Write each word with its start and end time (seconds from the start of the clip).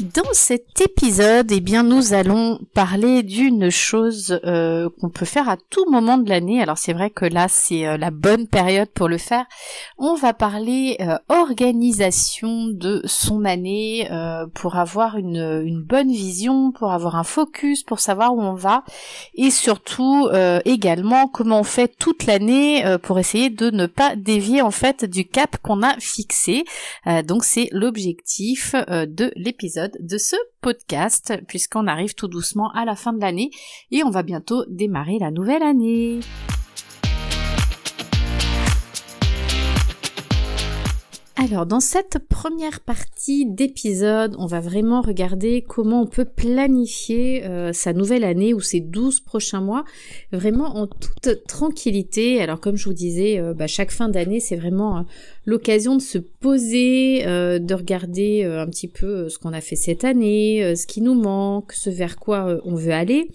Dans 0.00 0.32
cet 0.32 0.80
épisode, 0.80 1.50
eh 1.50 1.58
bien, 1.58 1.82
nous 1.82 2.12
allons 2.12 2.60
parler 2.72 3.24
d'une 3.24 3.68
chose 3.68 4.38
euh, 4.44 4.88
qu'on 5.00 5.08
peut 5.08 5.24
faire 5.24 5.48
à 5.48 5.56
tout 5.56 5.90
moment 5.90 6.18
de 6.18 6.28
l'année. 6.28 6.62
Alors 6.62 6.78
c'est 6.78 6.92
vrai 6.92 7.10
que 7.10 7.24
là, 7.24 7.48
c'est 7.48 7.84
euh, 7.84 7.96
la 7.96 8.12
bonne 8.12 8.46
période 8.46 8.90
pour 8.90 9.08
le 9.08 9.18
faire. 9.18 9.44
On 9.98 10.14
va 10.14 10.34
parler 10.34 10.98
euh, 11.00 11.18
organisation 11.28 12.68
de 12.68 13.02
son 13.06 13.44
année 13.44 14.08
pour 14.54 14.76
avoir 14.76 15.16
une, 15.16 15.62
une, 15.64 15.82
bonne 15.82 16.12
vision, 16.12 16.70
pour 16.70 16.92
avoir 16.92 17.16
un 17.16 17.24
focus, 17.24 17.82
pour 17.82 17.98
savoir 17.98 18.34
où 18.34 18.40
on 18.40 18.54
va, 18.54 18.84
et 19.34 19.50
surtout 19.50 20.28
également 20.64 21.28
comment 21.28 21.60
on 21.60 21.64
fait 21.64 21.88
toute 21.98 22.26
l'année 22.26 22.84
pour 23.02 23.18
essayer 23.18 23.50
de 23.50 23.70
ne 23.70 23.86
pas 23.86 24.16
dévier 24.16 24.62
en 24.62 24.70
fait 24.70 25.04
du 25.04 25.26
cap 25.26 25.56
qu'on 25.62 25.82
a 25.82 25.98
fixé. 25.98 26.64
donc 27.24 27.44
c'est 27.44 27.68
l'objectif 27.72 28.74
de 28.88 29.32
l'épisode 29.36 29.87
de 30.00 30.18
ce 30.18 30.36
podcast 30.60 31.34
puisqu'on 31.46 31.86
arrive 31.86 32.14
tout 32.14 32.28
doucement 32.28 32.70
à 32.72 32.84
la 32.84 32.96
fin 32.96 33.12
de 33.12 33.20
l'année 33.20 33.50
et 33.90 34.04
on 34.04 34.10
va 34.10 34.22
bientôt 34.22 34.64
démarrer 34.68 35.18
la 35.18 35.30
nouvelle 35.30 35.62
année. 35.62 36.20
Alors, 41.40 41.66
dans 41.66 41.78
cette 41.78 42.18
première 42.28 42.80
partie 42.80 43.46
d'épisode, 43.46 44.34
on 44.40 44.46
va 44.46 44.58
vraiment 44.58 45.02
regarder 45.02 45.62
comment 45.62 46.02
on 46.02 46.06
peut 46.06 46.24
planifier 46.24 47.44
euh, 47.44 47.72
sa 47.72 47.92
nouvelle 47.92 48.24
année 48.24 48.54
ou 48.54 48.58
ses 48.58 48.80
12 48.80 49.20
prochains 49.20 49.60
mois 49.60 49.84
vraiment 50.32 50.76
en 50.76 50.88
toute 50.88 51.46
tranquillité. 51.46 52.42
Alors, 52.42 52.58
comme 52.58 52.74
je 52.74 52.86
vous 52.86 52.92
disais, 52.92 53.38
euh, 53.38 53.54
bah, 53.54 53.68
chaque 53.68 53.92
fin 53.92 54.08
d'année, 54.08 54.40
c'est 54.40 54.56
vraiment 54.56 54.98
euh, 54.98 55.02
l'occasion 55.46 55.94
de 55.94 56.02
se 56.02 56.18
poser, 56.18 57.22
de 57.22 57.74
regarder 57.74 58.44
un 58.44 58.66
petit 58.66 58.88
peu 58.88 59.28
ce 59.28 59.38
qu'on 59.38 59.52
a 59.52 59.60
fait 59.60 59.76
cette 59.76 60.04
année, 60.04 60.74
ce 60.74 60.86
qui 60.86 61.00
nous 61.00 61.14
manque, 61.14 61.72
ce 61.72 61.88
vers 61.88 62.16
quoi 62.18 62.60
on 62.64 62.74
veut 62.74 62.92
aller. 62.92 63.30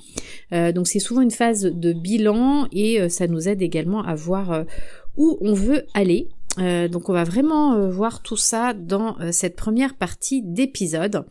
donc, 0.52 0.88
c'est 0.88 1.00
souvent 1.00 1.22
une 1.22 1.32
phase 1.32 1.64
de 1.64 1.92
bilan 1.92 2.68
et 2.72 3.10
ça 3.10 3.26
nous 3.26 3.48
aide 3.48 3.64
également 3.64 4.04
à 4.04 4.14
voir 4.14 4.64
où 5.18 5.38
on 5.42 5.54
veut 5.54 5.86
aller. 5.96 6.28
Euh, 6.60 6.88
donc 6.88 7.10
on 7.10 7.14
va 7.14 7.24
vraiment 7.24 7.74
euh, 7.74 7.90
voir 7.90 8.22
tout 8.22 8.38
ça 8.38 8.74
dans 8.74 9.20
euh, 9.20 9.32
cette 9.32 9.56
première 9.56 9.96
partie 9.96 10.44
d'épisode. 10.44 11.26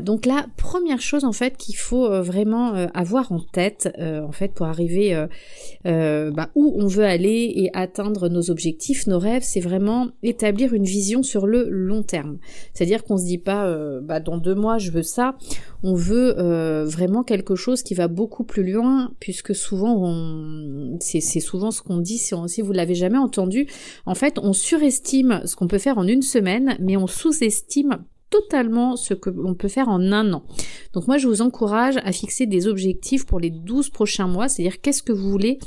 donc 0.00 0.26
la 0.26 0.46
première 0.56 1.00
chose 1.00 1.24
en 1.24 1.32
fait 1.32 1.56
qu'il 1.56 1.76
faut 1.76 2.22
vraiment 2.22 2.74
avoir 2.94 3.32
en 3.32 3.40
tête 3.40 3.88
en 3.98 4.32
fait 4.32 4.52
pour 4.52 4.66
arriver 4.66 5.26
bah, 5.84 6.50
où 6.54 6.74
on 6.76 6.86
veut 6.86 7.04
aller 7.04 7.52
et 7.56 7.70
atteindre 7.72 8.28
nos 8.28 8.50
objectifs, 8.50 9.06
nos 9.06 9.18
rêves, 9.18 9.42
c'est 9.42 9.60
vraiment 9.60 10.08
établir 10.22 10.74
une 10.74 10.84
vision 10.84 11.22
sur 11.22 11.46
le 11.46 11.68
long 11.70 12.02
terme. 12.02 12.38
C'est-à-dire 12.74 13.02
qu'on 13.04 13.16
se 13.16 13.24
dit 13.24 13.38
pas 13.38 13.74
bah, 14.02 14.20
dans 14.20 14.36
deux 14.36 14.54
mois 14.54 14.78
je 14.78 14.90
veux 14.90 15.02
ça. 15.02 15.36
On 15.82 15.94
veut 15.94 16.34
vraiment 16.84 17.24
quelque 17.24 17.54
chose 17.54 17.82
qui 17.82 17.94
va 17.94 18.08
beaucoup 18.08 18.44
plus 18.44 18.70
loin 18.70 19.12
puisque 19.20 19.54
souvent 19.54 19.96
on... 19.98 20.98
c'est 21.00 21.20
souvent 21.40 21.70
ce 21.70 21.82
qu'on 21.82 21.98
dit 21.98 22.18
si, 22.18 22.34
si 22.46 22.62
vous 22.62 22.72
l'avez 22.72 22.94
jamais 22.94 23.18
entendu. 23.18 23.66
En 24.06 24.14
fait 24.14 24.38
on 24.38 24.52
surestime 24.52 25.42
ce 25.44 25.56
qu'on 25.56 25.68
peut 25.68 25.78
faire 25.78 25.98
en 25.98 26.06
une 26.06 26.22
semaine, 26.22 26.76
mais 26.80 26.96
on 26.96 27.06
sous-estime 27.06 28.04
totalement 28.30 28.96
ce 28.96 29.12
que 29.12 29.28
l'on 29.28 29.54
peut 29.54 29.68
faire 29.68 29.88
en 29.88 30.00
un 30.10 30.32
an. 30.32 30.42
Donc 30.94 31.06
moi 31.06 31.18
je 31.18 31.28
vous 31.28 31.42
encourage 31.42 31.98
à 31.98 32.12
fixer 32.12 32.46
des 32.46 32.66
objectifs 32.66 33.26
pour 33.26 33.38
les 33.38 33.50
12 33.50 33.90
prochains 33.90 34.26
mois, 34.26 34.48
c'est-à-dire 34.48 34.80
qu'est-ce 34.80 35.02
que 35.02 35.12
vous 35.12 35.30
voulez 35.30 35.58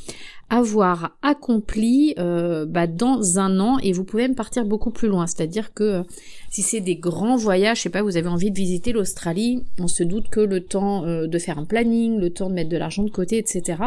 avoir 0.49 1.17
accompli 1.23 2.13
euh, 2.19 2.65
bah, 2.65 2.85
dans 2.85 3.39
un 3.39 3.59
an 3.59 3.79
et 3.79 3.91
vous 3.91 4.03
pouvez 4.03 4.23
même 4.23 4.35
partir 4.35 4.63
beaucoup 4.63 4.91
plus 4.91 5.07
loin. 5.07 5.25
C'est-à-dire 5.25 5.73
que 5.73 5.83
euh, 5.83 6.03
si 6.51 6.61
c'est 6.61 6.81
des 6.81 6.95
grands 6.95 7.35
voyages, 7.35 7.77
je 7.77 7.83
sais 7.83 7.89
pas, 7.89 8.03
vous 8.03 8.15
avez 8.15 8.27
envie 8.27 8.51
de 8.51 8.55
visiter 8.55 8.91
l'Australie, 8.91 9.63
on 9.79 9.87
se 9.87 10.03
doute 10.03 10.29
que 10.29 10.39
le 10.39 10.63
temps 10.63 11.03
euh, 11.05 11.25
de 11.25 11.39
faire 11.39 11.57
un 11.57 11.65
planning, 11.65 12.19
le 12.19 12.29
temps 12.29 12.49
de 12.49 12.53
mettre 12.53 12.69
de 12.69 12.77
l'argent 12.77 13.03
de 13.03 13.09
côté, 13.09 13.37
etc. 13.37 13.81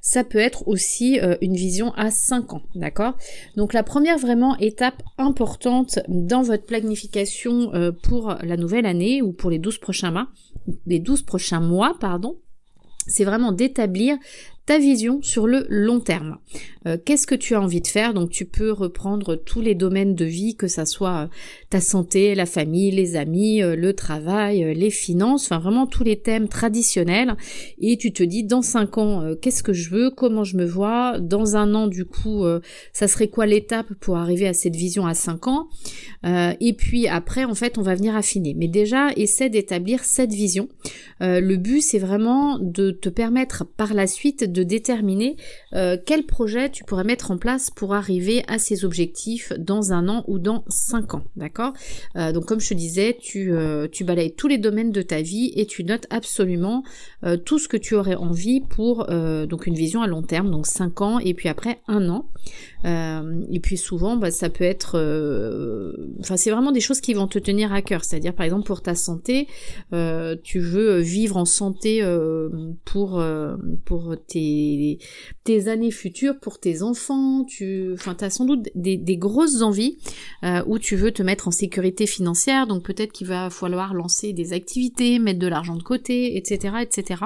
Ça 0.00 0.24
peut 0.24 0.38
être 0.38 0.66
aussi 0.66 1.18
une 1.40 1.54
vision 1.54 1.92
à 1.94 2.10
5 2.10 2.54
ans, 2.54 2.62
d'accord? 2.74 3.14
Donc 3.56 3.72
la 3.72 3.82
première 3.82 4.18
vraiment 4.18 4.56
étape 4.56 5.02
importante 5.18 5.98
dans 6.08 6.42
votre 6.42 6.64
planification 6.64 7.70
pour 8.02 8.36
la 8.42 8.56
nouvelle 8.56 8.86
année 8.86 9.22
ou 9.22 9.32
pour 9.32 9.50
les 9.50 9.58
12 9.58 9.78
prochains 9.78 10.10
mois, 10.10 10.28
les 10.86 10.98
12 10.98 11.22
prochains 11.22 11.60
mois, 11.60 11.96
pardon, 12.00 12.36
c'est 13.06 13.24
vraiment 13.24 13.52
d'établir 13.52 14.16
ta 14.66 14.78
vision 14.78 15.20
sur 15.22 15.46
le 15.46 15.66
long 15.68 16.00
terme. 16.00 16.38
Euh, 16.86 16.96
qu'est-ce 17.04 17.26
que 17.26 17.34
tu 17.34 17.54
as 17.54 17.60
envie 17.60 17.80
de 17.80 17.86
faire? 17.86 18.14
Donc 18.14 18.30
tu 18.30 18.44
peux 18.44 18.72
reprendre 18.72 19.36
tous 19.36 19.60
les 19.60 19.74
domaines 19.74 20.14
de 20.14 20.24
vie, 20.24 20.56
que 20.56 20.66
ça 20.66 20.86
soit 20.86 21.24
euh, 21.24 21.26
ta 21.68 21.80
santé, 21.80 22.34
la 22.34 22.46
famille, 22.46 22.90
les 22.90 23.16
amis, 23.16 23.62
euh, 23.62 23.76
le 23.76 23.92
travail, 23.92 24.74
les 24.74 24.90
finances, 24.90 25.44
enfin 25.44 25.58
vraiment 25.58 25.86
tous 25.86 26.04
les 26.04 26.18
thèmes 26.20 26.48
traditionnels. 26.48 27.36
Et 27.80 27.96
tu 27.96 28.12
te 28.12 28.22
dis 28.22 28.44
dans 28.44 28.62
cinq 28.62 28.98
ans, 28.98 29.34
qu'est-ce 29.40 29.62
que 29.62 29.72
je 29.72 29.90
veux, 29.90 30.10
comment 30.10 30.44
je 30.44 30.56
me 30.56 30.64
vois? 30.64 31.18
Dans 31.18 31.56
un 31.56 31.74
an, 31.74 31.86
du 31.86 32.04
coup, 32.04 32.44
ça 32.92 33.08
serait 33.08 33.28
quoi 33.28 33.46
l'étape 33.46 33.92
pour 34.00 34.16
arriver 34.16 34.46
à 34.46 34.52
cette 34.52 34.76
vision 34.76 35.06
à 35.06 35.14
cinq 35.14 35.48
ans? 35.48 35.68
et 36.24 36.74
puis 36.74 37.08
après, 37.08 37.44
en 37.44 37.54
fait, 37.54 37.78
on 37.78 37.82
va 37.82 37.94
venir 37.94 38.14
affiner. 38.14 38.54
Mais 38.54 38.68
déjà, 38.68 39.10
essaie 39.16 39.48
d'établir 39.48 40.04
cette 40.04 40.32
vision. 40.32 40.68
le 41.20 41.56
but, 41.56 41.80
c'est 41.80 41.98
vraiment 41.98 42.58
de 42.58 42.90
te 42.90 43.08
permettre 43.08 43.64
par 43.64 43.94
la 43.94 44.06
suite 44.06 44.44
de 44.50 44.62
déterminer 44.62 45.36
euh, 45.74 45.96
quel 46.04 46.24
projet 46.24 46.70
tu 46.70 46.84
pourrais 46.84 47.04
mettre 47.04 47.30
en 47.30 47.38
place 47.38 47.70
pour 47.70 47.94
arriver 47.94 48.42
à 48.48 48.58
ces 48.58 48.84
objectifs 48.84 49.52
dans 49.58 49.92
un 49.92 50.08
an 50.08 50.24
ou 50.26 50.38
dans 50.38 50.64
cinq 50.68 51.14
ans, 51.14 51.22
d'accord? 51.36 51.72
Euh, 52.16 52.32
Donc 52.32 52.46
comme 52.46 52.60
je 52.60 52.68
te 52.68 52.74
disais, 52.74 53.16
tu, 53.20 53.52
euh, 53.52 53.88
tu 53.90 54.04
balayes 54.04 54.34
tous 54.34 54.48
les 54.48 54.58
domaines 54.58 54.92
de 54.92 55.02
ta 55.02 55.22
vie 55.22 55.52
et 55.56 55.66
tu 55.66 55.84
notes 55.84 56.06
absolument 56.10 56.82
tout 57.44 57.58
ce 57.58 57.68
que 57.68 57.76
tu 57.76 57.94
aurais 57.94 58.14
envie 58.14 58.60
pour 58.60 59.06
donc 59.06 59.66
une 59.66 59.74
vision 59.74 60.02
à 60.02 60.06
long 60.06 60.22
terme, 60.22 60.50
donc 60.50 60.66
cinq 60.66 61.00
ans 61.02 61.18
et 61.18 61.34
puis 61.34 61.48
après 61.48 61.80
un 61.86 62.08
an. 62.08 62.26
et 62.84 63.60
puis 63.60 63.76
souvent, 63.76 64.16
bah, 64.16 64.30
ça 64.30 64.48
peut 64.48 64.64
être, 64.64 64.96
enfin 66.20 66.36
c'est 66.36 66.50
vraiment 66.50 66.72
des 66.72 66.80
choses 66.80 67.00
qui 67.00 67.14
vont 67.14 67.26
te 67.26 67.38
tenir 67.38 67.72
à 67.72 67.82
cœur. 67.82 68.04
C'est-à-dire 68.04 68.34
par 68.34 68.44
exemple 68.44 68.66
pour 68.66 68.82
ta 68.82 68.94
santé, 68.94 69.48
tu 70.42 70.60
veux 70.60 70.98
vivre 71.00 71.36
en 71.36 71.44
santé 71.44 72.02
pour 72.84 73.22
pour 73.84 74.14
tes 74.26 74.39
tes, 75.44 75.68
années 75.68 75.90
futures 75.90 76.38
pour 76.38 76.58
tes 76.60 76.82
enfants, 76.82 77.44
tu 77.44 77.92
enfin 77.94 78.16
as 78.20 78.30
sans 78.30 78.44
doute 78.44 78.68
des, 78.74 79.16
grosses 79.16 79.62
envies 79.62 79.98
euh, 80.44 80.62
où 80.66 80.78
tu 80.78 80.96
veux 80.96 81.10
te 81.10 81.22
mettre 81.22 81.48
en 81.48 81.50
sécurité 81.50 82.06
financière, 82.06 82.66
donc 82.66 82.84
peut-être 82.84 83.12
qu'il 83.12 83.26
va 83.26 83.50
falloir 83.50 83.94
lancer 83.94 84.32
des 84.32 84.52
activités, 84.52 85.18
mettre 85.18 85.38
de 85.38 85.46
l'argent 85.46 85.76
de 85.76 85.82
côté, 85.82 86.36
etc. 86.36 86.76
etc. 86.80 87.24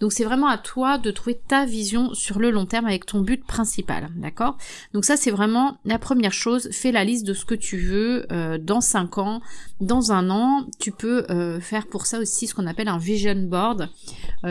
Donc 0.00 0.12
c'est 0.12 0.24
vraiment 0.24 0.48
à 0.48 0.58
toi 0.58 0.98
de 0.98 1.10
trouver 1.10 1.40
ta 1.48 1.64
vision 1.64 2.12
sur 2.14 2.38
le 2.38 2.50
long 2.50 2.66
terme 2.66 2.86
avec 2.86 3.06
ton 3.06 3.20
but 3.20 3.44
principal, 3.44 4.08
d'accord? 4.16 4.56
Donc 4.92 5.04
ça 5.04 5.16
c'est 5.16 5.30
vraiment 5.30 5.78
la 5.84 5.98
première 5.98 6.32
chose, 6.32 6.68
fais 6.70 6.92
la 6.92 7.04
liste 7.04 7.26
de 7.26 7.34
ce 7.34 7.44
que 7.44 7.54
tu 7.54 7.78
veux 7.78 8.26
euh, 8.32 8.58
dans 8.58 8.80
5 8.80 9.18
ans, 9.18 9.40
dans 9.80 10.12
un 10.12 10.30
an, 10.30 10.66
tu 10.78 10.92
peux 10.92 11.24
euh, 11.30 11.60
faire 11.60 11.86
pour 11.86 12.06
ça 12.06 12.18
aussi 12.18 12.46
ce 12.46 12.54
qu'on 12.54 12.66
appelle 12.66 12.88
un 12.88 12.98
vision 12.98 13.34
board, 13.34 13.88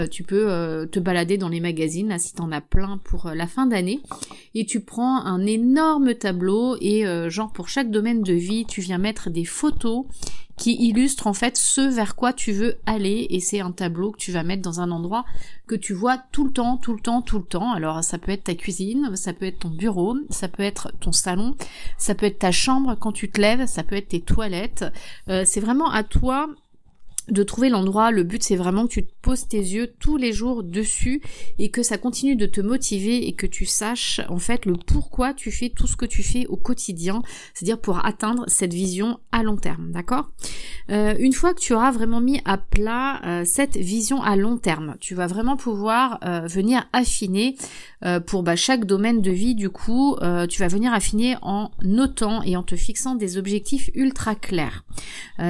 tu 0.09 0.23
peux 0.23 0.88
te 0.91 0.99
balader 0.99 1.38
dans 1.38 1.49
les 1.49 1.59
magazines 1.59 1.93
si 2.18 2.34
t'en 2.34 2.51
as 2.51 2.62
plein 2.62 2.98
pour 3.04 3.28
euh, 3.28 3.36
la 3.36 3.48
fin 3.48 3.66
d'année, 3.66 4.01
et 4.56 4.66
tu 4.66 4.80
prends 4.80 5.24
un 5.24 5.45
énorme 5.45 6.16
tableau 6.16 6.78
et 6.81 7.06
euh, 7.06 7.30
genre 7.30 7.51
pour 7.51 7.69
chaque 7.69 7.92
domaine 7.92 8.24
de 8.24 8.34
vie, 8.34 8.66
tu 8.66 8.81
viens 8.81 8.98
mettre 8.98 9.30
des 9.30 9.45
photos 9.45 10.06
qui 10.57 10.75
illustre 10.75 11.28
en 11.28 11.34
fait 11.34 11.57
ce 11.57 11.81
vers 11.81 12.16
quoi 12.16 12.31
tu 12.31 12.51
veux 12.51 12.78
aller 12.86 13.28
et 13.30 13.40
c'est 13.40 13.60
un 13.60 13.72
tableau 13.72 14.12
que 14.12 14.18
tu 14.18 14.31
vas 14.31 14.44
mettre 14.44 14.62
dans 14.62 14.81
un 14.81 14.92
endroit 14.92 15.25
que 15.68 15.75
tu 15.75 15.94
vois 15.94 16.18
tout 16.31 16.45
le 16.45 16.51
temps, 16.51 16.78
tout 16.78 16.94
le 16.94 17.00
temps, 17.00 17.22
tout 17.22 17.40
le 17.40 17.44
temps. 17.44 17.72
Alors 17.72 18.04
ça 18.04 18.18
peut 18.18 18.31
être 18.31 18.44
ta 18.44 18.56
cuisine, 18.56 19.16
ça 19.16 19.34
peut 19.34 19.45
être 19.45 19.60
ton 19.60 19.69
bureau, 19.69 20.18
ça 20.30 20.48
peut 20.48 20.63
être 20.63 20.92
ton 21.00 21.12
salon, 21.12 21.56
ça 21.98 22.16
peut 22.16 22.28
être 22.28 22.40
ta 22.40 22.51
chambre 22.51 22.95
quand 23.00 23.12
tu 23.12 23.30
te 23.31 23.42
lèves, 23.42 23.66
ça 23.66 23.84
peut 23.84 23.95
être 23.95 24.10
tes 24.10 24.22
toilettes. 24.22 24.86
Euh, 25.30 25.44
c'est 25.45 25.62
vraiment 25.62 25.90
à 25.90 26.04
toi 26.04 26.48
de 27.29 27.43
trouver 27.43 27.69
l'endroit. 27.69 28.11
Le 28.11 28.23
but, 28.23 28.43
c'est 28.43 28.55
vraiment 28.55 28.87
que 28.87 28.93
tu 28.93 29.05
te 29.05 29.11
poses 29.21 29.47
tes 29.47 29.57
yeux 29.57 29.93
tous 29.99 30.17
les 30.17 30.33
jours 30.33 30.63
dessus 30.63 31.21
et 31.59 31.69
que 31.69 31.83
ça 31.83 31.97
continue 31.97 32.35
de 32.35 32.45
te 32.45 32.61
motiver 32.61 33.27
et 33.27 33.33
que 33.33 33.47
tu 33.47 33.65
saches 33.65 34.21
en 34.29 34.39
fait 34.39 34.65
le 34.65 34.73
pourquoi 34.73 35.33
tu 35.33 35.51
fais 35.51 35.69
tout 35.69 35.87
ce 35.87 35.95
que 35.95 36.05
tu 36.05 36.23
fais 36.23 36.45
au 36.47 36.57
quotidien, 36.57 37.21
c'est-à-dire 37.53 37.79
pour 37.79 38.05
atteindre 38.05 38.45
cette 38.47 38.73
vision 38.73 39.19
à 39.31 39.43
long 39.43 39.57
terme, 39.57 39.91
d'accord? 39.91 40.29
Euh, 40.89 41.15
Une 41.19 41.33
fois 41.33 41.53
que 41.53 41.59
tu 41.59 41.73
auras 41.73 41.91
vraiment 41.91 42.19
mis 42.19 42.41
à 42.45 42.57
plat 42.57 43.21
euh, 43.25 43.43
cette 43.45 43.77
vision 43.77 44.21
à 44.21 44.35
long 44.35 44.57
terme, 44.57 44.95
tu 44.99 45.15
vas 45.15 45.27
vraiment 45.27 45.55
pouvoir 45.55 46.19
euh, 46.25 46.41
venir 46.47 46.87
affiner 46.93 47.55
pour 48.27 48.43
bah, 48.43 48.57
chaque 48.57 48.83
domaine 48.83 49.21
de 49.21 49.31
vie. 49.31 49.55
Du 49.55 49.69
coup, 49.69 50.17
tu 50.49 50.59
vas 50.59 50.67
venir 50.67 50.93
affiner 50.93 51.37
en 51.41 51.71
notant 51.83 52.43
et 52.43 52.57
en 52.57 52.63
te 52.63 52.75
fixant 52.75 53.15
des 53.15 53.37
objectifs 53.37 53.89
ultra 53.95 54.35
clairs. 54.35 54.83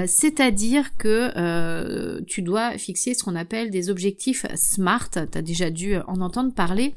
c'est-à-dire 0.06 0.96
que 0.96 1.32
euh, 1.64 2.22
tu 2.28 2.42
dois 2.42 2.78
fixer 2.78 3.14
ce 3.14 3.24
qu'on 3.24 3.36
appelle 3.36 3.70
des 3.70 3.90
objectifs 3.90 4.46
SMART. 4.56 5.10
Tu 5.12 5.38
as 5.38 5.42
déjà 5.42 5.70
dû 5.70 5.98
en 6.08 6.22
entendre 6.22 6.54
parler. 6.54 6.94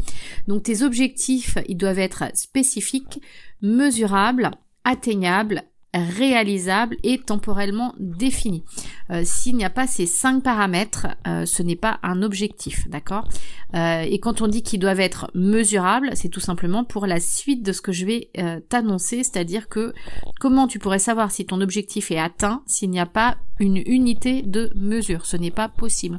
Donc 0.48 0.64
tes 0.64 0.82
objectifs, 0.82 1.56
ils 1.68 1.76
doivent 1.76 1.98
être 1.98 2.24
spécifiques, 2.34 3.20
mesurables, 3.62 4.50
atteignables, 4.84 5.64
réalisable 5.98 6.96
et 7.02 7.18
temporellement 7.18 7.94
défini. 7.98 8.64
Euh, 9.10 9.22
s'il 9.24 9.56
n'y 9.56 9.64
a 9.64 9.70
pas 9.70 9.86
ces 9.86 10.06
cinq 10.06 10.42
paramètres, 10.42 11.06
euh, 11.26 11.46
ce 11.46 11.62
n'est 11.62 11.76
pas 11.76 11.98
un 12.02 12.22
objectif, 12.22 12.88
d'accord? 12.88 13.28
Euh, 13.74 14.02
Et 14.02 14.18
quand 14.18 14.42
on 14.42 14.48
dit 14.48 14.62
qu'ils 14.62 14.80
doivent 14.80 15.00
être 15.00 15.30
mesurables, 15.34 16.10
c'est 16.14 16.28
tout 16.28 16.40
simplement 16.40 16.84
pour 16.84 17.06
la 17.06 17.20
suite 17.20 17.62
de 17.62 17.72
ce 17.72 17.80
que 17.80 17.92
je 17.92 18.06
vais 18.06 18.30
t'annoncer, 18.68 19.22
c'est-à-dire 19.22 19.68
que 19.68 19.92
comment 20.40 20.66
tu 20.66 20.78
pourrais 20.78 20.98
savoir 20.98 21.30
si 21.30 21.46
ton 21.46 21.60
objectif 21.60 22.10
est 22.10 22.18
atteint 22.18 22.62
s'il 22.66 22.90
n'y 22.90 23.00
a 23.00 23.06
pas 23.06 23.36
une 23.58 23.82
unité 23.86 24.42
de 24.42 24.70
mesure, 24.74 25.26
ce 25.26 25.36
n'est 25.36 25.50
pas 25.50 25.68
possible. 25.68 26.18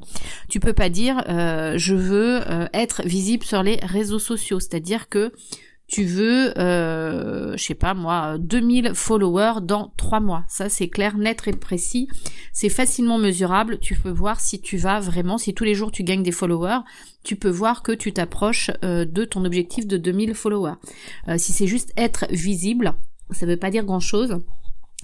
Tu 0.49 0.59
peux 0.59 0.73
pas 0.73 0.89
dire 0.89 1.23
je 1.27 1.93
veux 1.93 2.41
être 2.73 3.03
visible 3.03 3.43
sur 3.43 3.63
les 3.63 3.77
réseaux 3.81 4.19
sociaux, 4.19 4.59
c'est-à-dire 4.59 5.09
que 5.09 5.31
tu 5.87 6.03
veux, 6.03 6.57
euh, 6.57 7.55
je 7.55 7.63
sais 7.63 7.73
pas 7.73 7.93
moi, 7.93 8.37
2000 8.37 8.91
followers 8.93 9.61
dans 9.61 9.93
3 9.95 10.19
mois. 10.19 10.43
Ça 10.49 10.67
c'est 10.67 10.89
clair, 10.89 11.17
net 11.17 11.41
et 11.47 11.53
précis. 11.53 12.09
C'est 12.51 12.69
facilement 12.69 13.17
mesurable. 13.17 13.79
Tu 13.79 13.95
peux 13.95 14.09
voir 14.09 14.41
si 14.41 14.59
tu 14.59 14.75
vas 14.75 14.99
vraiment, 14.99 15.37
si 15.37 15.53
tous 15.53 15.63
les 15.63 15.75
jours 15.75 15.91
tu 15.91 16.03
gagnes 16.03 16.23
des 16.23 16.33
followers, 16.33 16.79
tu 17.23 17.37
peux 17.37 17.49
voir 17.49 17.83
que 17.83 17.93
tu 17.93 18.11
t'approches 18.11 18.69
euh, 18.83 19.05
de 19.05 19.23
ton 19.23 19.45
objectif 19.45 19.87
de 19.87 19.95
2000 19.95 20.33
followers. 20.33 20.75
Euh, 21.29 21.37
si 21.37 21.53
c'est 21.53 21.67
juste 21.67 21.93
être 21.95 22.25
visible, 22.31 22.93
ça 23.31 23.45
veut 23.45 23.57
pas 23.57 23.71
dire 23.71 23.85
grand 23.85 24.01
chose. 24.01 24.39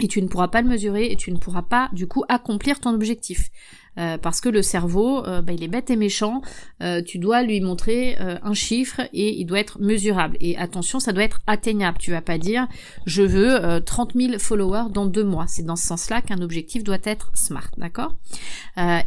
Et 0.01 0.07
tu 0.07 0.21
ne 0.21 0.27
pourras 0.27 0.47
pas 0.47 0.62
le 0.62 0.68
mesurer 0.68 1.12
et 1.12 1.15
tu 1.15 1.31
ne 1.31 1.38
pourras 1.38 1.62
pas 1.62 1.89
du 1.94 2.07
coup 2.07 2.24
accomplir 2.27 2.79
ton 2.79 2.94
objectif. 2.94 3.51
Euh, 4.00 4.18
parce 4.18 4.42
que 4.42 4.50
le 4.50 4.62
cerveau, 4.62 5.24
euh, 5.25 5.42
bah, 5.42 5.54
il 5.54 5.63
est 5.63 5.68
bête 5.68 5.90
et 5.90 5.95
méchant. 5.95 6.42
Euh, 6.81 7.01
tu 7.01 7.19
dois 7.19 7.44
lui 7.44 7.62
montrer 7.62 8.18
un 8.19 8.54
chiffre 8.54 9.01
et 9.13 9.40
il 9.40 9.45
doit 9.45 9.60
être 9.60 9.80
mesurable. 9.80 10.38
Et 10.40 10.57
attention, 10.57 11.00
ça 11.00 11.12
doit 11.13 11.24
être 11.24 11.42
atteignable. 11.48 11.98
Tu 11.98 12.12
vas 12.12 12.22
pas 12.22 12.38
dire 12.38 12.68
je 13.06 13.22
veux 13.22 13.81
30 13.81 14.13
000 14.16 14.40
followers 14.40 14.92
dans 14.92 15.06
deux 15.06 15.24
mois. 15.24 15.45
C'est 15.48 15.63
dans 15.63 15.75
ce 15.75 15.86
sens-là 15.88 16.22
qu'un 16.22 16.42
objectif 16.42 16.84
doit 16.84 16.98
être 17.04 17.31
smart, 17.34 17.69
d'accord? 17.78 18.16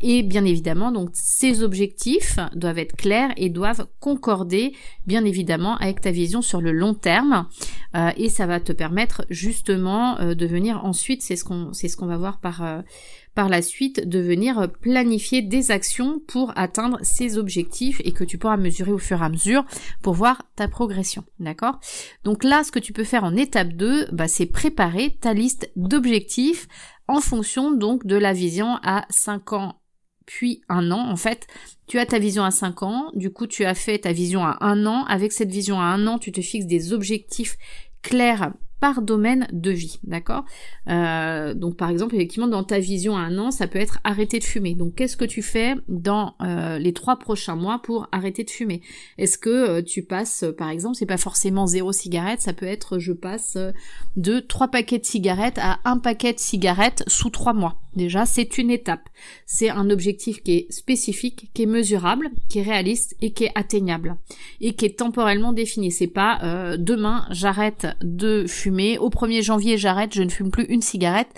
Et 0.03 0.23
bien 0.23 0.45
évidemment, 0.45 0.93
donc 0.93 1.11
ces 1.13 1.63
objectifs 1.63 2.39
doivent 2.55 2.79
être 2.79 2.97
clairs 2.97 3.31
et 3.37 3.49
doivent 3.49 3.87
concorder, 4.01 4.75
bien 5.07 5.25
évidemment, 5.25 5.77
avec 5.77 6.01
ta 6.01 6.11
vision 6.11 6.43
sur 6.43 6.61
le 6.61 6.73
long 6.73 6.95
terme. 6.95 7.47
et 8.17 8.29
ça 8.29 8.47
va 8.47 8.61
te 8.61 8.73
permettre 8.73 9.25
justement 9.31 10.17
de 10.35 10.47
venir 10.47 10.85
ensuite, 10.85 11.23
c'est 11.23 11.37
ce 11.37 11.45
qu'on 11.45 11.73
c'est 11.73 11.89
ce 11.89 11.97
qu'on 11.97 12.07
va 12.07 12.17
voir 12.17 12.39
par 12.39 12.63
par 13.37 13.49
la 13.51 13.63
suite 13.63 14.09
de 14.09 14.19
venir 14.19 14.73
planifier 14.81 15.43
des 15.43 15.71
actions 15.71 16.21
pour 16.27 16.53
atteindre 16.57 16.99
ces 17.03 17.37
objectifs 17.37 18.01
et 18.05 18.11
que 18.11 18.25
tu 18.25 18.39
pourras 18.39 18.57
mesurer 18.57 18.91
au 18.91 18.99
fur 18.99 19.21
et 19.21 19.25
à 19.25 19.29
mesure 19.29 19.65
pour 20.03 20.15
voir 20.15 20.43
ta 20.57 20.67
progression. 20.69 21.23
D'accord? 21.39 21.79
Donc 22.25 22.43
là, 22.43 22.65
ce 22.65 22.73
que 22.73 22.79
tu 22.79 22.95
peux 22.95 23.05
faire 23.05 23.25
en 23.25 23.37
étape 23.37 23.75
2, 23.75 24.09
bah, 24.11 24.27
c'est 24.27 24.47
préparer 24.47 25.19
ta 25.21 25.35
liste 25.35 25.71
d'objectifs 25.77 26.67
en 27.09 27.21
fonction 27.21 27.71
donc 27.71 28.07
de 28.07 28.17
la 28.17 28.33
vision 28.33 28.79
à 28.83 29.05
5 29.11 29.53
ans 29.53 29.81
puis 30.25 30.63
un 30.69 30.91
an. 30.91 31.09
En 31.09 31.17
fait, 31.17 31.47
tu 31.87 32.01
as 32.01 32.07
ta 32.07 32.19
vision 32.19 32.43
à 32.43 32.51
5 32.51 32.83
ans, 32.83 33.11
du 33.15 33.31
coup 33.31 33.47
tu 33.47 33.65
as 33.65 33.75
fait 33.75 33.99
ta 33.99 34.13
vision 34.13 34.45
à 34.45 34.57
un 34.61 34.85
an. 34.87 35.05
Avec 35.05 35.33
cette 35.33 35.51
vision 35.51 35.79
à 35.81 35.85
un 35.85 36.07
an, 36.09 36.19
tu 36.19 36.33
te 36.33 36.41
fixes 36.41 36.67
des 36.67 36.93
objectifs 36.93 37.57
clairs 38.03 38.53
par 38.81 39.03
domaine 39.03 39.47
de 39.53 39.71
vie, 39.71 39.99
d'accord? 40.05 40.45
Euh, 40.89 41.55
Donc 41.55 41.77
par 41.77 41.91
exemple, 41.91 42.15
effectivement, 42.15 42.49
dans 42.49 42.65
ta 42.65 42.79
vision 42.79 43.17
à 43.17 43.21
un 43.21 43.39
an, 43.39 43.51
ça 43.51 43.67
peut 43.67 43.79
être 43.79 43.99
arrêter 44.05 44.39
de 44.39 44.45
fumer. 44.45 44.75
Donc 44.75 44.95
qu'est-ce 44.95 45.17
que 45.17 45.25
tu 45.25 45.43
fais 45.43 45.75
dans 45.89 46.35
euh, 46.43 46.79
les 46.79 46.93
trois 46.93 47.19
prochains 47.19 47.57
mois 47.57 47.81
pour 47.83 48.09
arrêter 48.13 48.45
de 48.45 48.51
fumer? 48.51 48.83
Est-ce 49.19 49.39
que 49.39 49.51
euh, 49.51 49.83
tu 49.83 50.03
passes, 50.03 50.45
par 50.59 50.71
exemple, 50.71 50.97
c'est 50.97 51.07
pas 51.07 51.17
forcément 51.17 51.67
zéro 51.67 51.93
cigarette, 51.93 52.41
ça 52.41 52.53
peut 52.53 52.67
être 52.67 52.99
je 52.99 53.13
passe 53.13 53.57
de 54.17 54.41
trois 54.41 54.69
paquets 54.69 54.99
de 54.99 55.05
cigarettes 55.05 55.59
à 55.59 55.79
un 55.85 55.99
paquet 55.99 56.33
de 56.33 56.39
cigarettes 56.39 57.05
sous 57.07 57.31
trois 57.31 57.55
mois? 57.55 57.81
Déjà, 57.97 58.27
c'est 58.27 58.59
une 58.59 58.71
étape. 58.71 59.09
C'est 59.47 59.71
un 59.71 59.91
objectif 59.91 60.43
qui 60.43 60.53
est 60.53 60.73
spécifique, 60.73 61.51
qui 61.55 61.63
est 61.63 61.67
mesurable, 61.67 62.31
qui 62.49 62.61
est 62.61 62.63
réaliste 62.63 63.17
et 63.21 63.33
qui 63.33 63.45
est 63.45 63.53
atteignable 63.55 64.17
et 64.61 64.75
qui 64.75 64.85
est 64.85 64.99
temporellement 64.99 65.53
défini. 65.53 65.91
C'est 65.91 66.07
pas 66.07 66.77
demain 66.79 67.27
j'arrête 67.31 67.87
de 68.03 68.47
fumer 68.47 68.99
au 68.99 69.09
1er 69.09 69.43
janvier, 69.43 69.79
j'arrête, 69.79 70.15
je 70.15 70.23
ne 70.23 70.29
fume 70.29 70.51
plus 70.51 70.65
une 70.65 70.83
cigarette 70.83 71.29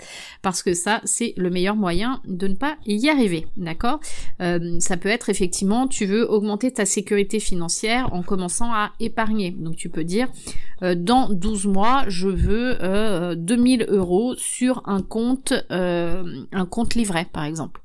parce 0.41 0.63
que 0.63 0.73
ça, 0.73 1.01
c'est 1.03 1.33
le 1.37 1.49
meilleur 1.49 1.75
moyen 1.75 2.21
de 2.25 2.47
ne 2.47 2.55
pas 2.55 2.77
y 2.85 3.09
arriver. 3.09 3.47
D'accord? 3.57 3.99
Euh, 4.41 4.79
Ça 4.79 4.97
peut 4.97 5.09
être 5.09 5.29
effectivement, 5.29 5.87
tu 5.87 6.05
veux 6.05 6.29
augmenter 6.29 6.71
ta 6.71 6.85
sécurité 6.85 7.39
financière 7.39 8.13
en 8.13 8.23
commençant 8.23 8.71
à 8.71 8.91
épargner. 8.99 9.51
Donc 9.51 9.75
tu 9.75 9.89
peux 9.89 10.03
dire, 10.03 10.27
euh, 10.81 10.95
dans 10.95 11.29
12 11.29 11.67
mois, 11.67 12.05
je 12.07 12.27
veux 12.27 12.77
euh, 12.81 13.35
2000 13.35 13.85
euros 13.89 14.35
sur 14.35 14.81
un 14.85 15.01
compte, 15.01 15.53
euh, 15.71 16.23
un 16.51 16.65
compte 16.65 16.95
livret, 16.95 17.25
par 17.31 17.43
exemple. 17.43 17.81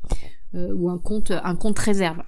ou 0.55 0.89
un 0.89 0.99
compte, 0.99 1.33
un 1.33 1.57
compte 1.57 1.79
réserve. 1.79 2.23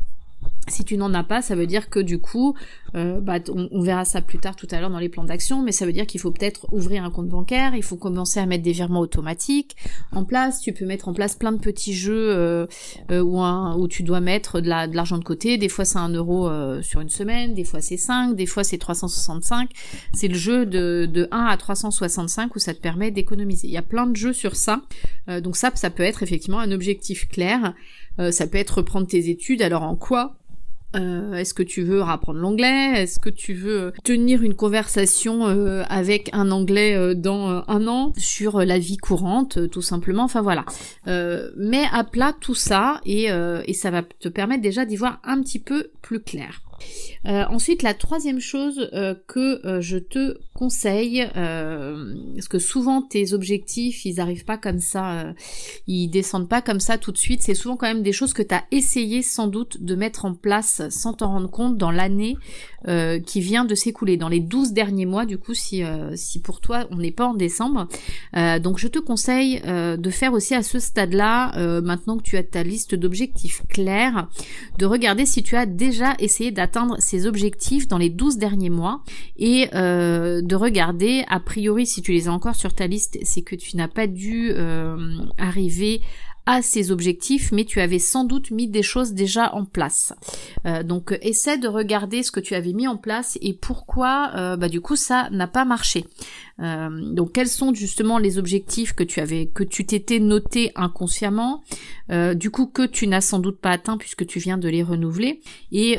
Si 0.68 0.85
tu 0.85 0.96
n'en 0.96 1.14
as 1.14 1.23
pas, 1.23 1.42
ça 1.42 1.54
veut 1.54 1.66
dire 1.66 1.88
que 1.88 2.00
du 2.00 2.18
coup, 2.18 2.56
euh, 2.96 3.20
bah, 3.20 3.38
on, 3.49 3.80
verra 3.82 4.04
ça 4.04 4.20
plus 4.20 4.38
tard 4.38 4.56
tout 4.56 4.66
à 4.73 4.80
l'heure 4.80 4.90
dans 4.90 4.99
les 4.99 5.08
plans 5.08 5.23
d'action, 5.23 5.62
mais 5.62 5.70
ça 5.70 5.87
veut 5.87 5.92
dire 5.92 6.06
qu'il 6.06 6.20
faut 6.20 6.32
peut-être 6.32 6.66
ouvrir 6.73 7.04
un 7.04 7.11
compte 7.11 7.28
bancaire, 7.28 7.76
il 7.76 7.85
faut 7.85 7.96
commencer 7.96 8.40
à 8.40 8.46
mettre 8.46 8.64
des 8.64 8.73
virements 8.73 9.00
automatiques 9.00 9.76
en 10.11 10.25
place. 10.25 10.61
Tu 10.61 10.73
peux 10.73 10.85
mettre 10.85 11.06
en 11.06 11.12
place 11.12 11.37
plein 11.37 11.52
de 11.52 11.58
petits 11.58 11.94
jeux 11.94 12.30
euh, 12.30 12.66
euh 13.12 13.23
où, 13.23 13.40
où, 13.80 13.87
tu 13.87 14.02
dois 14.02 14.20
mettre 14.20 14.61
de 14.61 14.68
l'argent 14.68 15.18
de, 15.18 15.25
côté. 15.25 15.56
Des 15.56 15.68
fois 15.68 15.85
c'est 15.85 15.99
un 15.99 16.08
euro 16.08 16.49
euh, 16.49 16.82
sur 16.82 17.00
une 17.00 17.11
semaine, 17.11 17.54
des 17.54 17.64
fois 17.64 17.80
c'est 17.80 17.96
5, 17.96 18.35
des 18.35 18.46
fois 18.46 18.64
c'est 18.64 18.78
365. 18.78 19.70
C'est 20.14 20.28
le 20.28 20.35
jeu 20.35 20.66
de, 20.66 21.08
de 21.11 21.28
1 21.30 21.44
à 21.44 21.56
365 21.56 22.56
où 22.56 22.58
ça 22.58 22.75
te 22.75 22.80
permet 22.80 23.12
d'économiser. 23.12 23.68
Il 23.68 23.73
y 23.73 23.78
a 23.78 23.82
plein 23.82 24.06
de 24.06 24.16
jeux 24.16 24.32
sur 24.32 24.56
ça. 24.56 24.82
donc 25.42 25.56
ça, 25.56 25.70
ça 25.75 25.90
peut 25.90 26.02
être 26.02 26.25
effectivement 26.25 26.58
un 26.58 26.73
objectif 26.73 27.28
clair. 27.28 27.75
ça 28.30 28.46
peut 28.46 28.58
être 28.58 28.78
reprendre 28.78 29.06
tes 29.06 29.28
études. 29.30 29.62
Alors 29.62 29.82
en 29.82 29.96
quoi 29.96 30.37
euh, 30.96 31.34
est-ce 31.34 31.54
que 31.54 31.62
tu 31.62 31.82
veux 31.82 32.02
apprendre 32.02 32.40
l'anglais? 32.40 32.92
Est-ce 32.96 33.18
que 33.18 33.30
tu 33.30 33.54
veux 33.54 33.92
tenir 34.04 34.42
une 34.42 34.54
conversation 34.54 35.46
euh, 35.46 35.82
avec 35.88 36.30
un 36.32 36.50
anglais 36.50 36.96
euh, 36.96 37.14
dans 37.14 37.64
un 37.68 37.86
an 37.86 38.12
sur 38.16 38.60
la 38.60 38.78
vie 38.78 38.96
courante, 38.96 39.70
tout 39.70 39.82
simplement? 39.82 40.24
Enfin 40.24 40.42
voilà. 40.42 40.64
mets 41.06 41.86
à 41.92 42.04
plat 42.04 42.34
tout 42.40 42.54
ça 42.54 43.00
et, 43.04 43.26
et 43.26 43.72
ça 43.72 43.90
va 43.90 44.02
te 44.02 44.28
permettre 44.28 44.62
déjà 44.62 44.84
d'y 44.84 44.96
voir 44.96 45.20
un 45.24 45.40
petit 45.42 45.58
peu 45.58 45.90
plus 46.02 46.20
clair. 46.20 46.62
Euh, 47.26 47.45
ensuite, 47.49 47.83
la 47.83 47.95
troisième 47.95 48.40
chose 48.40 48.88
euh, 48.92 49.14
que 49.26 49.66
euh, 49.66 49.80
je 49.80 49.99
te 49.99 50.38
conseille, 50.54 51.28
parce 51.35 52.49
que 52.49 52.59
souvent 52.59 53.02
tes 53.02 53.35
objectifs, 53.35 54.06
ils 54.06 54.21
arrivent 54.21 54.47
pas 54.47 54.56
comme 54.56 54.80
ça, 54.80 55.35
ils 55.87 56.09
descendent 56.09 56.49
pas 56.49 56.62
comme 56.62 56.80
ça 56.80 56.97
tout 56.97 57.12
de 57.12 57.18
suite, 57.18 57.42
c'est 57.42 57.52
souvent 57.52 57.76
quand 57.76 57.88
même 57.88 58.02
des 58.02 58.12
choses 58.12 58.33
que 58.33 58.42
tu 58.42 58.54
as 58.54 58.64
essayé 58.71 59.21
sans 59.21 59.49
doute 59.49 59.83
de 59.83 59.95
mettre 59.95 60.25
en 60.25 60.33
place 60.33 60.80
sans 60.88 61.12
t'en 61.12 61.28
rendre 61.28 61.50
compte 61.50 61.76
dans 61.76 61.90
l'année 61.90 62.38
qui 63.26 63.40
vient 63.40 63.66
de 63.66 63.75
s'écouler, 63.75 64.16
dans 64.16 64.30
les 64.30 64.40
12 64.40 64.73
derniers 64.73 65.04
mois, 65.04 65.26
du 65.26 65.37
coup, 65.37 65.52
si, 65.52 65.83
si 66.14 66.40
pour 66.40 66.62
toi 66.62 66.87
on 66.90 66.97
n'est 66.97 67.11
pas 67.11 67.26
en 67.26 67.35
décembre. 67.35 67.87
donc 68.33 68.78
je 68.78 68.88
te 68.88 68.99
conseille 68.99 69.61
de 69.61 70.11
faire 70.11 70.33
aussi 70.33 70.54
à 70.54 70.62
ce 70.62 70.78
stade-là, 70.78 71.80
maintenant 71.83 72.16
que 72.16 72.23
tu 72.23 72.38
as 72.38 72.42
ta 72.42 72.62
liste 72.62 72.95
d'objectifs 72.95 73.61
clairs, 73.68 74.26
de 74.78 74.87
regarder 74.87 75.26
si 75.26 75.42
tu 75.42 75.54
as 75.54 75.66
déjà 75.66 76.14
essayé 76.18 76.50
d'atteindre 76.50 76.65
d'atteindre 76.66 76.96
ses 76.99 77.26
objectifs 77.26 77.87
dans 77.87 77.99
les 77.99 78.11
12 78.11 78.38
derniers 78.38 78.70
mois 78.70 79.02
et 79.37 79.68
euh, 79.75 80.42
de 80.42 80.56
regarder, 80.56 81.25
a 81.28 81.38
priori 81.38 81.87
si 81.87 82.02
tu 82.02 82.11
les 82.11 82.26
as 82.26 82.32
encore 82.32 82.56
sur 82.56 82.75
ta 82.75 82.88
liste, 82.88 83.18
c'est 83.23 83.42
que 83.42 83.54
tu 83.54 83.76
n'as 83.76 83.87
pas 83.87 84.08
dû 84.08 84.50
euh, 84.50 84.96
arriver 85.38 86.00
à 86.44 86.62
ces 86.62 86.90
objectifs, 86.90 87.50
mais 87.52 87.64
tu 87.64 87.80
avais 87.80 87.99
sans 87.99 88.25
doute 88.25 88.50
mis 88.50 88.68
des 88.68 88.82
choses 88.82 89.12
déjà 89.12 89.54
en 89.54 89.64
place. 89.64 90.12
Euh, 90.64 90.82
donc 90.82 91.16
essaie 91.23 91.58
de 91.58 91.68
regarder 91.68 92.25
ce 92.25 92.32
que 92.32 92.40
tu 92.40 92.54
avais 92.54 92.73
mis 92.73 92.88
en 92.88 92.96
place 92.96 93.38
et 93.40 93.52
pourquoi 93.52 94.56
bah, 94.56 94.68
du 94.68 94.80
coup 94.80 94.96
ça 94.96 95.28
n'a 95.30 95.46
pas 95.46 95.64
marché. 95.64 96.04
Euh, 96.58 96.88
donc 97.12 97.32
quels 97.32 97.48
sont 97.48 97.75
justement 97.75 98.18
les 98.18 98.38
objectifs 98.38 98.94
que 98.94 99.04
tu 99.04 99.20
avais, 99.20 99.46
que 99.46 99.62
tu 99.62 99.84
t'étais 99.84 100.18
noté 100.18 100.72
inconsciemment, 100.75 101.62
du 102.34 102.50
coup 102.50 102.66
que 102.66 102.86
tu 102.86 103.08
n'as 103.08 103.20
sans 103.20 103.40
doute 103.40 103.60
pas 103.60 103.70
atteint 103.70 103.98
puisque 103.98 104.26
tu 104.26 104.38
viens 104.38 104.58
de 104.58 104.68
les 104.68 104.82
renouveler, 104.82 105.40
et 105.72 105.98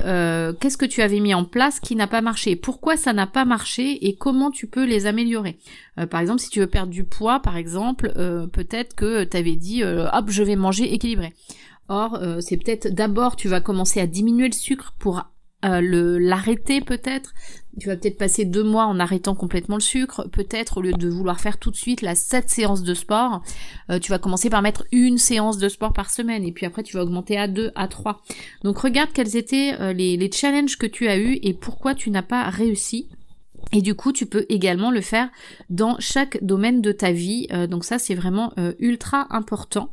qu'est-ce 0.60 0.78
que 0.78 0.86
tu 0.86 1.02
avais 1.02 1.20
mis 1.20 1.34
en 1.34 1.44
place 1.44 1.80
qui 1.80 1.96
n'a 1.96 2.08
pas 2.08 2.22
marché, 2.22 2.56
pourquoi 2.56 2.96
ça 2.98 3.14
n'a 3.14 3.28
pas 3.28 3.46
marché 3.46 4.08
et 4.08 4.16
comment 4.16 4.50
tu 4.50 4.68
peux 4.68 4.86
les 4.86 5.06
améliorer? 5.06 5.58
par 6.10 6.22
exemple, 6.22 6.40
si 6.40 6.50
tu 6.50 6.60
veux 6.60 6.68
perdre 6.68 6.92
du 6.92 7.04
poids, 7.04 7.40
par 7.40 7.58
exemple, 7.58 8.12
peut-être 8.54 8.96
que 8.96 9.26
tu 9.26 9.38
avais 9.38 9.56
dit 9.56 9.84
hop 9.84 10.30
je 10.30 10.44
vais 10.44 10.56
manger 10.56 10.94
équilibré. 10.94 11.34
Or, 11.90 12.16
euh, 12.16 12.42
c'est 12.42 12.58
peut-être 12.58 12.94
d'abord 12.94 13.36
tu 13.36 13.48
vas 13.48 13.62
commencer 13.62 14.02
à 14.02 14.08
diminuer 14.08 14.48
le 14.48 14.54
sucre 14.54 14.94
pour 15.00 15.24
euh, 15.66 15.82
le 15.82 16.18
l'arrêter 16.18 16.82
peut-être. 16.82 17.34
Tu 17.80 17.88
vas 17.88 17.96
peut-être 17.96 18.18
passer 18.18 18.46
deux 18.46 18.64
mois 18.64 18.86
en 18.86 19.00
arrêtant 19.00 19.36
complètement 19.36 19.76
le 19.76 19.82
sucre. 19.82 20.28
Peut-être 20.32 20.78
au 20.78 20.82
lieu 20.82 20.94
de 20.94 21.10
vouloir 21.10 21.40
faire 21.40 21.58
tout 21.58 21.72
de 21.72 21.76
suite 21.76 22.02
la 22.02 22.16
sept 22.16 22.50
séances 22.50 22.84
de 22.84 22.94
sport, 22.94 23.42
euh, 23.90 24.00
tu 24.00 24.12
vas 24.12 24.20
commencer 24.20 24.50
par 24.50 24.62
mettre 24.62 24.86
une 24.92 25.18
séance 25.18 25.58
de 25.58 25.70
sport 25.70 25.94
par 25.94 26.10
semaine 26.10 26.44
et 26.44 26.52
puis 26.52 26.66
après 26.66 26.84
tu 26.84 26.96
vas 26.96 27.04
augmenter 27.04 27.38
à 27.38 27.48
deux, 27.48 27.72
à 27.76 27.88
trois. 27.88 28.22
Donc 28.64 28.80
regarde 28.80 29.12
quels 29.14 29.36
étaient 29.36 29.94
les, 29.94 30.18
les 30.18 30.32
challenges 30.32 30.78
que 30.78 30.88
tu 30.88 31.08
as 31.08 31.18
eus 31.18 31.40
et 31.42 31.54
pourquoi 31.54 31.94
tu 31.94 32.10
n'as 32.10 32.24
pas 32.24 32.50
réussi. 32.50 33.10
Et 33.74 33.82
du 33.82 33.96
coup, 33.96 34.14
tu 34.14 34.26
peux 34.26 34.46
également 34.50 34.92
le 34.92 35.02
faire 35.02 35.30
dans 35.70 35.98
chaque 36.00 36.44
domaine 36.44 36.82
de 36.82 36.92
ta 36.92 37.12
vie. 37.12 37.48
Euh, 37.52 37.68
donc 37.68 37.84
ça, 37.84 38.00
c'est 38.00 38.16
vraiment 38.16 38.54
euh, 38.58 38.74
ultra 38.80 39.28
important. 39.30 39.92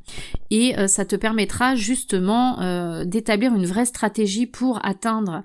Et 0.50 0.78
euh, 0.78 0.86
ça 0.86 1.04
te 1.04 1.16
permettra 1.16 1.74
justement 1.74 2.34
d'établir 3.04 3.54
une 3.54 3.66
vraie 3.66 3.84
stratégie 3.84 4.46
pour 4.46 4.84
atteindre 4.84 5.42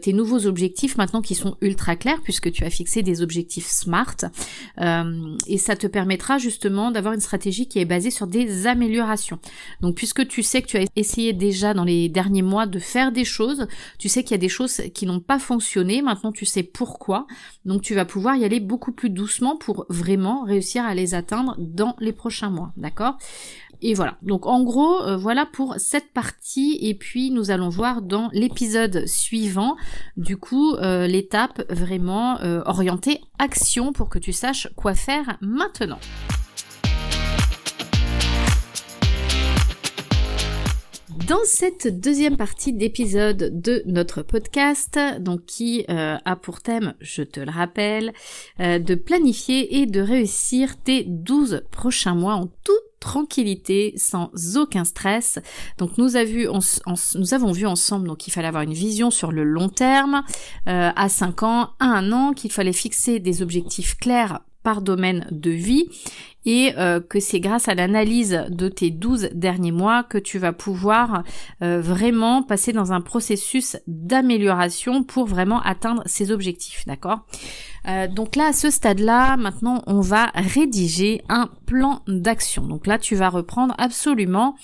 tes 0.00 0.12
nouveaux 0.12 0.46
objectifs 0.46 0.96
maintenant 0.96 1.22
qui 1.22 1.34
sont 1.34 1.56
ultra 1.60 1.96
clairs 1.96 2.20
puisque 2.22 2.50
tu 2.50 2.64
as 2.64 2.70
fixé 2.70 3.02
des 3.02 3.22
objectifs 3.22 3.66
SMART. 3.66 4.16
et 4.78 5.58
ça 5.58 5.76
te 5.76 5.86
permettra 5.86 6.38
justement 6.38 6.90
d'avoir 6.90 7.14
une 7.14 7.20
stratégie 7.20 7.68
qui 7.68 7.78
est 7.78 7.84
basée 7.84 8.10
sur 8.10 8.26
des 8.26 8.66
améliorations. 8.66 9.38
Donc 9.80 9.96
puisque 9.96 10.26
tu 10.26 10.42
sais 10.42 10.62
que 10.62 10.68
tu 10.68 10.76
as 10.76 10.84
essayé 10.96 11.32
déjà 11.32 11.74
dans 11.74 11.84
les 11.84 12.08
derniers 12.08 12.42
mois 12.42 12.66
de 12.66 12.78
faire 12.78 13.12
des 13.12 13.24
choses, 13.24 13.66
tu 13.98 14.08
sais 14.08 14.22
qu'il 14.22 14.32
y 14.32 14.34
a 14.34 14.38
des 14.38 14.48
choses 14.48 14.82
qui 14.94 15.06
n'ont 15.06 15.20
pas 15.20 15.38
fonctionné, 15.38 16.02
maintenant 16.02 16.32
tu 16.32 16.44
sais 16.44 16.62
pourquoi. 16.62 17.26
Donc 17.64 17.82
tu 17.82 17.94
vas 17.94 18.04
pouvoir 18.04 18.36
y 18.36 18.44
aller 18.44 18.60
beaucoup 18.60 18.92
plus 18.92 19.10
doucement 19.10 19.56
pour 19.56 19.86
vraiment 19.88 20.44
réussir 20.44 20.84
à 20.84 20.94
les 20.94 21.14
atteindre 21.14 21.54
dans 21.58 21.96
les 22.00 22.12
prochains 22.12 22.50
mois, 22.50 22.72
d'accord? 22.76 23.18
Et 23.82 23.94
voilà. 23.94 24.16
Donc 24.22 24.46
en 24.46 24.62
gros, 24.62 25.00
euh, 25.02 25.16
voilà 25.16 25.46
pour 25.46 25.74
cette 25.78 26.12
partie. 26.12 26.78
Et 26.80 26.94
puis 26.94 27.30
nous 27.30 27.50
allons 27.50 27.68
voir 27.68 28.02
dans 28.02 28.28
l'épisode 28.32 29.06
suivant, 29.06 29.76
du 30.16 30.36
coup, 30.36 30.74
euh, 30.76 31.06
l'étape 31.06 31.62
vraiment 31.70 32.40
euh, 32.40 32.62
orientée 32.66 33.20
action 33.38 33.92
pour 33.92 34.08
que 34.08 34.18
tu 34.18 34.32
saches 34.32 34.68
quoi 34.76 34.94
faire 34.94 35.36
maintenant. 35.40 35.98
Dans 41.28 41.42
cette 41.44 42.00
deuxième 42.00 42.36
partie 42.36 42.72
d'épisode 42.72 43.60
de 43.60 43.82
notre 43.86 44.22
podcast, 44.22 44.96
donc 45.18 45.44
qui 45.44 45.84
euh, 45.90 46.18
a 46.24 46.36
pour 46.36 46.60
thème, 46.60 46.94
je 47.00 47.22
te 47.22 47.40
le 47.40 47.50
rappelle, 47.50 48.12
euh, 48.60 48.78
de 48.78 48.94
planifier 48.94 49.78
et 49.78 49.86
de 49.86 50.00
réussir 50.00 50.76
tes 50.76 51.02
12 51.02 51.64
prochains 51.72 52.14
mois 52.14 52.34
en 52.34 52.46
toute 52.46 52.76
tranquillité, 53.00 53.92
sans 53.96 54.30
aucun 54.56 54.84
stress. 54.84 55.40
Donc 55.78 55.98
nous, 55.98 56.14
avons 56.14 57.52
vu 57.52 57.66
ensemble 57.66 58.06
donc 58.06 58.18
qu'il 58.18 58.32
fallait 58.32 58.48
avoir 58.48 58.62
une 58.62 58.72
vision 58.72 59.10
sur 59.10 59.32
le 59.32 59.42
long 59.42 59.68
terme, 59.68 60.22
euh, 60.68 60.90
à 60.94 61.08
5 61.08 61.42
ans, 61.42 61.70
à 61.80 61.86
1 61.86 62.12
an, 62.12 62.32
qu'il 62.34 62.52
fallait 62.52 62.72
fixer 62.72 63.18
des 63.18 63.42
objectifs 63.42 63.96
clairs 63.96 64.42
par 64.62 64.82
domaine 64.82 65.28
de 65.30 65.50
vie 65.50 65.88
et 66.46 66.72
euh, 66.78 67.00
que 67.00 67.20
c'est 67.20 67.40
grâce 67.40 67.68
à 67.68 67.74
l'analyse 67.74 68.46
de 68.48 68.68
tes 68.68 68.90
12 68.90 69.30
derniers 69.34 69.72
mois 69.72 70.04
que 70.04 70.16
tu 70.16 70.38
vas 70.38 70.52
pouvoir 70.52 71.24
euh, 71.62 71.80
vraiment 71.80 72.42
passer 72.42 72.72
dans 72.72 72.92
un 72.92 73.00
processus 73.00 73.76
d'amélioration 73.88 75.02
pour 75.02 75.26
vraiment 75.26 75.60
atteindre 75.62 76.02
ces 76.06 76.30
objectifs, 76.30 76.86
d'accord? 76.86 77.26
Euh, 77.88 78.08
donc 78.08 78.36
là, 78.36 78.46
à 78.46 78.52
ce 78.52 78.70
stade-là, 78.70 79.36
maintenant, 79.36 79.82
on 79.86 80.00
va 80.00 80.26
rédiger 80.34 81.22
un 81.28 81.48
plan 81.66 82.02
d'action. 82.06 82.66
Donc 82.66 82.86
là, 82.86 82.98
tu 82.98 83.14
vas 83.16 83.28
reprendre 83.28 83.74
absolument 83.78 84.56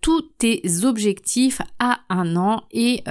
tous 0.00 0.22
tes 0.38 0.62
objectifs 0.84 1.60
à 1.78 2.00
un 2.08 2.36
an 2.36 2.62
et 2.70 3.02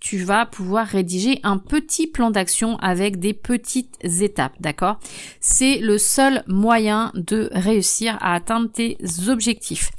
tu 0.00 0.18
vas 0.18 0.46
pouvoir 0.46 0.86
rédiger 0.86 1.38
un 1.42 1.58
petit 1.58 2.06
plan 2.06 2.30
d'action 2.30 2.76
avec 2.78 3.18
des 3.18 3.34
petites 3.34 3.98
étapes, 4.02 4.54
d'accord? 4.60 4.98
C'est 5.40 5.78
le 5.78 5.98
seul 5.98 6.42
moyen 6.46 7.12
de 7.14 7.50
réussir 7.52 8.16
à 8.20 8.34
atteindre 8.34 8.70
tes 8.70 8.96
objectifs. 9.28 9.90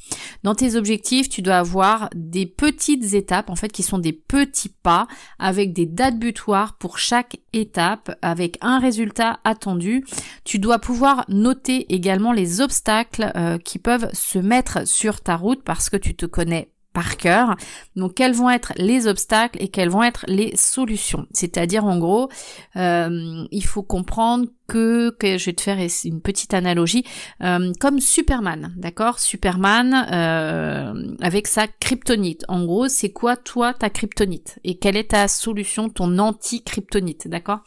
Dans 0.44 0.56
tes 0.56 0.76
objectifs, 0.76 1.30
tu 1.30 1.42
dois 1.42 1.58
avoir 1.58 2.10
des 2.16 2.46
petites 2.46 3.14
étapes, 3.14 3.50
en 3.50 3.56
fait, 3.56 3.72
qui 3.72 3.84
sont 3.84 4.00
des 4.00 4.14
petits 4.14 4.70
pas 4.70 5.08
avec 5.40 5.74
des 5.74 5.86
dates 5.86 6.20
butoirs 6.20 6.74
pour 6.74 6.98
chaque 6.98 7.38
étape, 7.54 8.18
avec 8.22 8.58
un 8.62 8.80
résultat 8.84 9.40
attendu. 9.44 10.06
Tu 10.44 10.60
dois 10.60 10.78
pouvoir 10.78 11.26
noter 11.28 11.92
également 11.94 12.32
les 12.32 12.62
obstacles 12.62 13.32
euh, 13.36 13.58
qui 13.58 13.80
peuvent 13.80 14.10
se 14.14 14.38
mettre 14.38 14.88
sur 14.88 15.22
ta 15.22 15.36
route 15.36 15.64
parce 15.64 15.90
que 15.90 15.98
tu 15.98 16.16
te 16.16 16.26
connais 16.26 16.73
par 16.94 17.18
cœur. 17.18 17.56
Donc 17.96 18.16
quels 18.16 18.34
vont 18.34 18.50
être 18.50 18.74
les 18.78 19.08
obstacles 19.08 19.62
et 19.62 19.68
quelles 19.68 19.90
vont 19.90 20.04
être 20.04 20.26
les 20.28 20.56
solutions? 20.56 21.26
C'est-à-dire 21.32 21.86
en 21.86 21.98
gros, 21.98 22.30
euh, 22.76 23.46
il 23.52 23.66
faut 23.66 23.84
comprendre 23.84 24.48
que, 24.68 25.16
je 25.22 25.46
vais 25.46 25.54
te 25.54 25.62
faire 25.62 25.78
une 26.06 26.22
petite 26.22 26.54
analogie, 26.54 27.04
euh, 27.44 27.74
comme 27.80 28.00
Superman, 28.00 28.74
d'accord? 28.78 29.20
Superman 29.20 30.08
euh, 30.12 31.16
avec 31.22 31.48
sa 31.48 31.68
kryptonite. 31.68 32.46
En 32.48 32.64
gros, 32.64 32.88
c'est 32.88 33.12
quoi 33.12 33.36
toi 33.36 33.74
ta 33.74 33.90
kryptonite? 33.90 34.60
Et 34.64 34.78
quelle 34.78 34.96
est 34.96 35.12
ta 35.12 35.28
solution, 35.28 35.90
ton 35.90 36.18
anti-kryptonite, 36.18 37.28
d'accord? 37.28 37.60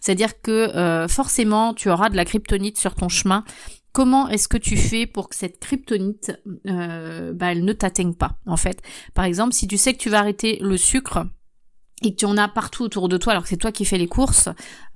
C'est-à-dire 0.00 0.40
que 0.40 1.06
forcément, 1.08 1.74
tu 1.74 1.90
auras 1.90 2.08
de 2.08 2.16
la 2.16 2.24
kryptonite 2.24 2.78
sur 2.78 2.94
ton 2.94 3.08
chemin 3.08 3.44
comment 3.94 4.28
est-ce 4.28 4.48
que 4.48 4.58
tu 4.58 4.76
fais 4.76 5.06
pour 5.06 5.30
que 5.30 5.36
cette 5.36 5.60
kryptonite, 5.60 6.32
euh, 6.66 7.32
bah, 7.32 7.52
elle 7.52 7.64
ne 7.64 7.72
t'atteigne 7.72 8.12
pas, 8.12 8.36
en 8.44 8.58
fait. 8.58 8.82
Par 9.14 9.24
exemple, 9.24 9.54
si 9.54 9.66
tu 9.66 9.78
sais 9.78 9.94
que 9.94 9.98
tu 9.98 10.10
vas 10.10 10.18
arrêter 10.18 10.58
le 10.60 10.76
sucre, 10.76 11.24
et 12.02 12.12
que 12.12 12.16
tu 12.16 12.24
en 12.24 12.36
as 12.36 12.48
partout 12.48 12.84
autour 12.84 13.08
de 13.08 13.16
toi 13.16 13.32
alors 13.32 13.44
que 13.44 13.48
c'est 13.48 13.56
toi 13.56 13.72
qui 13.72 13.84
fais 13.84 13.98
les 13.98 14.08
courses, 14.08 14.48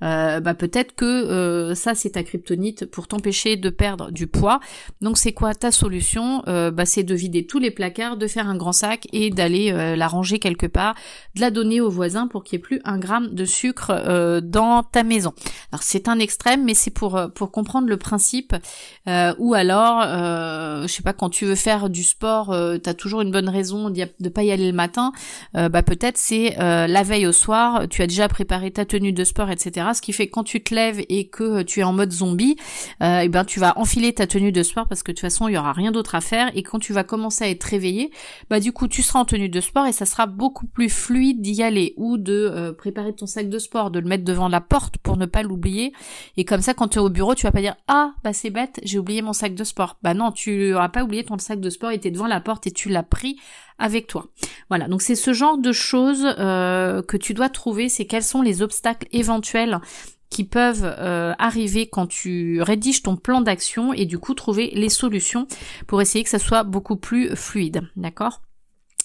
euh, 0.03 0.39
bah 0.39 0.53
peut-être 0.53 0.95
que 0.95 1.05
euh, 1.05 1.75
ça 1.75 1.95
c'est 1.95 2.11
ta 2.11 2.23
kryptonite 2.23 2.85
pour 2.85 3.07
t'empêcher 3.07 3.55
de 3.57 3.69
perdre 3.69 4.11
du 4.11 4.27
poids. 4.27 4.59
Donc 5.01 5.17
c'est 5.17 5.33
quoi 5.33 5.55
ta 5.55 5.71
solution? 5.71 6.43
Euh, 6.47 6.71
Bah 6.71 6.85
c'est 6.85 7.03
de 7.03 7.15
vider 7.15 7.45
tous 7.45 7.59
les 7.59 7.71
placards, 7.71 8.17
de 8.17 8.27
faire 8.27 8.47
un 8.47 8.55
grand 8.55 8.73
sac 8.73 9.07
et 9.13 9.29
d'aller 9.29 9.71
la 9.71 10.07
ranger 10.07 10.39
quelque 10.39 10.67
part, 10.67 10.95
de 11.35 11.41
la 11.41 11.51
donner 11.51 11.81
aux 11.81 11.89
voisins 11.89 12.27
pour 12.27 12.43
qu'il 12.43 12.57
n'y 12.57 12.61
ait 12.61 12.63
plus 12.63 12.81
un 12.83 12.97
gramme 12.97 13.33
de 13.33 13.45
sucre 13.45 14.41
dans 14.41 14.83
ta 14.83 15.03
maison. 15.03 15.33
Alors 15.71 15.83
c'est 15.83 16.07
un 16.07 16.19
extrême, 16.19 16.63
mais 16.65 16.73
c'est 16.73 16.91
pour 16.91 17.17
comprendre 17.51 17.87
le 17.87 17.97
principe. 17.97 18.55
ou 19.37 19.53
alors, 19.53 20.01
je 20.01 20.87
sais 20.87 21.03
pas, 21.03 21.13
quand 21.13 21.29
tu 21.29 21.45
veux 21.45 21.55
faire 21.55 21.89
du 21.89 22.03
sport, 22.03 22.55
tu 22.83 22.89
as 22.89 22.93
toujours 22.93 23.21
une 23.21 23.31
bonne 23.31 23.49
raison 23.49 23.89
de 23.89 24.29
pas 24.29 24.43
y 24.43 24.51
aller 24.51 24.67
le 24.67 24.75
matin. 24.75 25.11
bah 25.53 25.83
peut-être 25.83 26.17
c'est 26.17 26.55
la 26.89 27.03
veille 27.03 27.27
au 27.27 27.31
soir, 27.31 27.87
tu 27.89 28.01
as 28.01 28.07
déjà 28.07 28.27
préparé 28.27 28.71
ta 28.71 28.85
tenue 28.85 29.13
de 29.13 29.23
sport, 29.23 29.49
etc. 29.49 29.87
Ce 29.93 30.01
qui 30.01 30.11
fait 30.11 30.27
que 30.27 30.31
quand 30.31 30.43
tu 30.43 30.61
te 30.61 30.73
lèves 30.73 31.03
et 31.09 31.27
que 31.27 31.61
tu 31.61 31.79
es 31.79 31.83
en 31.83 31.93
mode 31.93 32.11
zombie, 32.11 32.57
euh, 33.01 33.21
eh 33.23 33.29
ben 33.29 33.45
tu 33.45 33.59
vas 33.59 33.77
enfiler 33.77 34.13
ta 34.13 34.27
tenue 34.27 34.51
de 34.51 34.63
sport 34.63 34.87
parce 34.87 35.03
que 35.03 35.11
de 35.11 35.15
toute 35.15 35.21
façon 35.21 35.47
il 35.47 35.53
y 35.53 35.57
aura 35.57 35.71
rien 35.71 35.91
d'autre 35.91 36.15
à 36.15 36.21
faire. 36.21 36.51
Et 36.55 36.63
quand 36.63 36.79
tu 36.79 36.93
vas 36.93 37.03
commencer 37.03 37.45
à 37.45 37.49
être 37.49 37.63
réveillé, 37.63 38.11
bah 38.49 38.59
du 38.59 38.71
coup 38.73 38.87
tu 38.87 39.01
seras 39.01 39.19
en 39.19 39.25
tenue 39.25 39.49
de 39.49 39.61
sport 39.61 39.85
et 39.85 39.91
ça 39.91 40.05
sera 40.05 40.25
beaucoup 40.25 40.67
plus 40.67 40.89
fluide 40.89 41.41
d'y 41.41 41.63
aller 41.63 41.93
ou 41.97 42.17
de 42.17 42.33
euh, 42.33 42.73
préparer 42.73 43.13
ton 43.13 43.25
sac 43.25 43.49
de 43.49 43.59
sport, 43.59 43.91
de 43.91 43.99
le 43.99 44.07
mettre 44.07 44.23
devant 44.23 44.49
la 44.49 44.61
porte 44.61 44.97
pour 44.97 45.17
ne 45.17 45.25
pas 45.25 45.43
l'oublier. 45.43 45.93
Et 46.37 46.45
comme 46.45 46.61
ça, 46.61 46.73
quand 46.73 46.89
tu 46.89 46.99
es 46.99 47.01
au 47.01 47.09
bureau, 47.09 47.35
tu 47.35 47.45
vas 47.45 47.51
pas 47.51 47.61
dire 47.61 47.75
ah 47.87 48.13
bah 48.23 48.33
c'est 48.33 48.49
bête, 48.49 48.79
j'ai 48.83 48.99
oublié 48.99 49.21
mon 49.21 49.33
sac 49.33 49.55
de 49.55 49.63
sport. 49.63 49.97
Bah 50.01 50.13
non, 50.13 50.31
tu 50.31 50.73
auras 50.73 50.89
pas 50.89 51.03
oublié 51.03 51.23
ton 51.23 51.37
sac 51.37 51.59
de 51.59 51.69
sport, 51.69 51.91
était 51.91 52.11
devant 52.11 52.27
la 52.27 52.41
porte 52.41 52.67
et 52.67 52.71
tu 52.71 52.89
l'as 52.89 53.03
pris 53.03 53.37
avec 53.79 54.07
toi. 54.07 54.27
Voilà, 54.69 54.87
donc 54.87 55.01
c'est 55.01 55.15
ce 55.15 55.33
genre 55.33 55.57
de 55.57 55.71
choses 55.71 56.25
euh, 56.37 57.01
que 57.01 57.17
tu 57.17 57.33
dois 57.33 57.49
trouver, 57.49 57.89
c'est 57.89 58.05
quels 58.05 58.23
sont 58.23 58.41
les 58.41 58.61
obstacles 58.61 59.07
éventuels 59.11 59.79
qui 60.29 60.43
peuvent 60.43 60.85
euh, 60.85 61.33
arriver 61.39 61.87
quand 61.87 62.05
tu 62.05 62.61
rédiges 62.61 63.01
ton 63.01 63.15
plan 63.15 63.41
d'action 63.41 63.93
et 63.93 64.05
du 64.05 64.19
coup 64.19 64.35
trouver 64.35 64.71
les 64.75 64.89
solutions 64.89 65.47
pour 65.87 66.01
essayer 66.01 66.23
que 66.23 66.29
ça 66.29 66.39
soit 66.39 66.63
beaucoup 66.63 66.97
plus 66.97 67.35
fluide, 67.35 67.81
d'accord? 67.95 68.41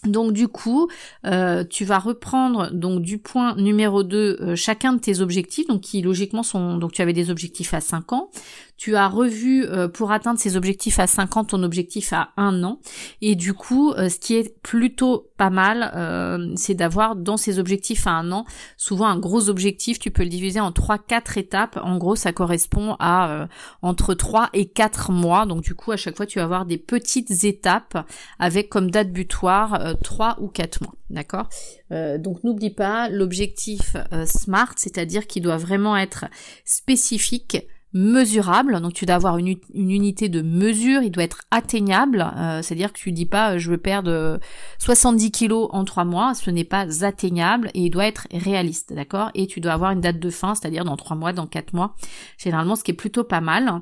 Donc 0.06 0.32
du 0.32 0.48
coup, 0.48 0.88
euh, 1.26 1.64
tu 1.68 1.84
vas 1.84 1.98
reprendre 1.98 2.70
donc 2.72 3.00
du 3.02 3.18
point 3.18 3.54
numéro 3.56 4.02
2 4.02 4.38
euh, 4.40 4.56
chacun 4.56 4.92
de 4.92 4.98
tes 4.98 5.20
objectifs, 5.20 5.66
donc 5.66 5.80
qui 5.80 6.02
logiquement 6.02 6.42
sont 6.42 6.76
donc 6.76 6.92
tu 6.92 7.02
avais 7.02 7.12
des 7.12 7.30
objectifs 7.30 7.72
à 7.74 7.80
5 7.80 8.12
ans, 8.12 8.30
tu 8.76 8.96
as 8.96 9.08
revu 9.08 9.64
euh, 9.64 9.88
pour 9.88 10.12
atteindre 10.12 10.38
ces 10.38 10.56
objectifs 10.56 10.98
à 10.98 11.06
5 11.06 11.36
ans 11.36 11.44
ton 11.44 11.62
objectif 11.62 12.12
à 12.12 12.30
1 12.36 12.64
an 12.64 12.80
et 13.22 13.34
du 13.34 13.54
coup 13.54 13.94
ce 13.96 14.18
qui 14.18 14.34
est 14.34 14.60
plutôt 14.62 15.30
pas 15.36 15.50
mal 15.50 16.52
c'est 16.56 16.74
d'avoir 16.74 17.16
dans 17.16 17.36
ces 17.36 17.58
objectifs 17.58 18.06
à 18.06 18.12
1 18.12 18.32
an 18.32 18.44
souvent 18.76 19.06
un 19.06 19.18
gros 19.18 19.48
objectif, 19.48 19.98
tu 19.98 20.10
peux 20.10 20.22
le 20.22 20.28
diviser 20.28 20.60
en 20.60 20.72
3 20.72 20.98
4 20.98 21.38
étapes. 21.38 21.78
En 21.82 21.96
gros, 21.96 22.16
ça 22.16 22.32
correspond 22.32 22.96
à 22.98 23.48
entre 23.82 24.14
3 24.14 24.50
et 24.52 24.66
4 24.66 25.12
mois. 25.12 25.46
Donc 25.46 25.62
du 25.62 25.74
coup, 25.74 25.92
à 25.92 25.96
chaque 25.96 26.16
fois 26.16 26.26
tu 26.26 26.38
vas 26.38 26.44
avoir 26.44 26.66
des 26.66 26.78
petites 26.78 27.44
étapes 27.44 28.06
avec 28.38 28.68
comme 28.68 28.90
date 28.90 29.12
butoir 29.12 29.93
3 30.02 30.38
ou 30.40 30.48
4 30.48 30.82
mois, 30.82 30.94
d'accord? 31.10 31.48
Euh, 31.92 32.18
Donc 32.18 32.44
n'oublie 32.44 32.70
pas 32.70 33.08
l'objectif 33.08 33.96
euh, 34.12 34.26
SMART, 34.26 34.74
c'est-à-dire 34.76 35.26
qu'il 35.26 35.42
doit 35.42 35.56
vraiment 35.56 35.96
être 35.96 36.26
spécifique, 36.64 37.66
mesurable, 37.94 38.80
donc 38.80 38.92
tu 38.92 39.06
dois 39.06 39.14
avoir 39.14 39.38
une, 39.38 39.56
unité 39.72 40.28
de 40.28 40.42
mesure, 40.42 41.02
il 41.02 41.10
doit 41.12 41.22
être 41.22 41.42
atteignable, 41.52 42.26
euh, 42.36 42.60
c'est-à-dire 42.60 42.92
que 42.92 42.98
tu 42.98 43.12
dis 43.12 43.24
pas 43.24 43.56
je 43.56 43.70
veux 43.70 43.78
perdre 43.78 44.40
70 44.78 45.30
kilos 45.30 45.68
en 45.70 45.84
3 45.84 46.04
mois, 46.04 46.34
ce 46.34 46.50
n'est 46.50 46.64
pas 46.64 47.04
atteignable 47.04 47.70
et 47.72 47.82
il 47.82 47.90
doit 47.90 48.06
être 48.06 48.26
réaliste, 48.32 48.92
d'accord? 48.92 49.30
Et 49.34 49.46
tu 49.46 49.60
dois 49.60 49.72
avoir 49.72 49.92
une 49.92 50.00
date 50.00 50.18
de 50.18 50.30
fin, 50.30 50.56
c'est-à-dire 50.56 50.84
dans 50.84 50.96
3 50.96 51.16
mois, 51.16 51.32
dans 51.32 51.46
4 51.46 51.72
mois, 51.72 51.94
généralement 52.36 52.74
ce 52.74 52.82
qui 52.82 52.90
est 52.90 52.94
plutôt 52.94 53.22
pas 53.22 53.40
mal. 53.40 53.80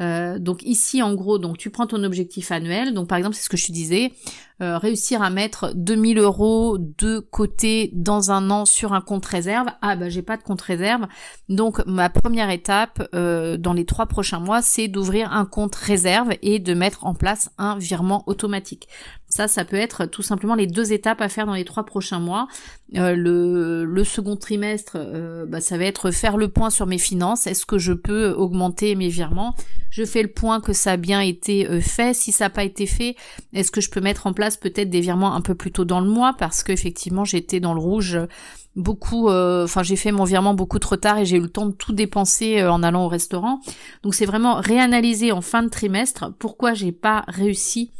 Euh, 0.00 0.38
donc 0.38 0.62
ici 0.64 1.02
en 1.02 1.14
gros, 1.14 1.38
donc 1.38 1.56
tu 1.56 1.70
prends 1.70 1.86
ton 1.86 2.02
objectif 2.02 2.50
annuel. 2.50 2.94
Donc 2.94 3.08
par 3.08 3.18
exemple, 3.18 3.36
c'est 3.36 3.44
ce 3.44 3.48
que 3.48 3.56
je 3.56 3.66
te 3.66 3.72
disais, 3.72 4.12
euh, 4.62 4.78
réussir 4.78 5.22
à 5.22 5.30
mettre 5.30 5.72
2000 5.74 6.18
euros 6.18 6.78
de 6.78 7.18
côté 7.18 7.90
dans 7.92 8.30
un 8.30 8.50
an 8.50 8.64
sur 8.64 8.92
un 8.92 9.00
compte 9.00 9.26
réserve. 9.26 9.68
Ah 9.82 9.96
bah 9.96 10.08
j'ai 10.08 10.22
pas 10.22 10.36
de 10.36 10.42
compte 10.42 10.62
réserve. 10.62 11.06
Donc 11.48 11.84
ma 11.86 12.10
première 12.10 12.50
étape 12.50 13.08
euh, 13.14 13.56
dans 13.56 13.72
les 13.72 13.84
trois 13.84 14.06
prochains 14.06 14.40
mois, 14.40 14.62
c'est 14.62 14.88
d'ouvrir 14.88 15.32
un 15.32 15.44
compte 15.44 15.74
réserve 15.74 16.32
et 16.42 16.58
de 16.58 16.74
mettre 16.74 17.06
en 17.06 17.14
place 17.14 17.50
un 17.58 17.78
virement 17.78 18.24
automatique. 18.26 18.88
Ça, 19.34 19.48
ça 19.48 19.64
peut 19.64 19.74
être 19.74 20.06
tout 20.06 20.22
simplement 20.22 20.54
les 20.54 20.68
deux 20.68 20.92
étapes 20.92 21.20
à 21.20 21.28
faire 21.28 21.44
dans 21.44 21.54
les 21.54 21.64
trois 21.64 21.84
prochains 21.84 22.20
mois. 22.20 22.46
Euh, 22.94 23.16
le, 23.16 24.04
second 24.04 24.36
trimestre, 24.36 24.92
euh, 24.94 25.44
bah, 25.44 25.60
ça 25.60 25.76
va 25.76 25.86
être 25.86 26.12
faire 26.12 26.36
le 26.36 26.46
point 26.46 26.70
sur 26.70 26.86
mes 26.86 26.98
finances. 26.98 27.48
Est-ce 27.48 27.66
que 27.66 27.76
je 27.76 27.92
peux 27.92 28.30
augmenter 28.30 28.94
mes 28.94 29.08
virements? 29.08 29.56
Je 29.90 30.04
fais 30.04 30.22
le 30.22 30.28
point 30.28 30.60
que 30.60 30.72
ça 30.72 30.92
a 30.92 30.96
bien 30.96 31.18
été 31.18 31.68
euh, 31.68 31.80
fait. 31.80 32.14
Si 32.14 32.30
ça 32.30 32.44
n'a 32.44 32.50
pas 32.50 32.62
été 32.62 32.86
fait, 32.86 33.16
est-ce 33.52 33.72
que 33.72 33.80
je 33.80 33.90
peux 33.90 34.00
mettre 34.00 34.28
en 34.28 34.34
place 34.34 34.56
peut-être 34.56 34.88
des 34.88 35.00
virements 35.00 35.34
un 35.34 35.40
peu 35.40 35.56
plus 35.56 35.72
tôt 35.72 35.84
dans 35.84 35.98
le 35.98 36.08
mois? 36.08 36.36
Parce 36.38 36.62
qu'effectivement 36.62 37.24
j'étais 37.24 37.58
dans 37.58 37.74
le 37.74 37.80
rouge 37.80 38.16
beaucoup 38.76 39.30
enfin 39.30 39.84
j'ai 39.84 39.94
fait 39.94 40.10
mon 40.10 40.24
virement 40.24 40.52
beaucoup 40.52 40.80
trop 40.80 40.96
tard 40.96 41.18
et 41.18 41.24
j'ai 41.24 41.36
eu 41.36 41.40
le 41.40 41.48
temps 41.48 41.66
de 41.66 41.72
tout 41.72 41.92
dépenser 41.92 42.60
en 42.64 42.82
allant 42.82 43.04
au 43.04 43.08
restaurant 43.08 43.60
donc 44.02 44.16
c'est 44.16 44.26
vraiment 44.26 44.56
réanalyser 44.56 45.30
en 45.30 45.42
fin 45.42 45.62
de 45.62 45.68
trimestre 45.68 46.32
pourquoi 46.40 46.74
j'ai 46.74 46.90
pas 46.90 47.24
réussi 47.28 47.92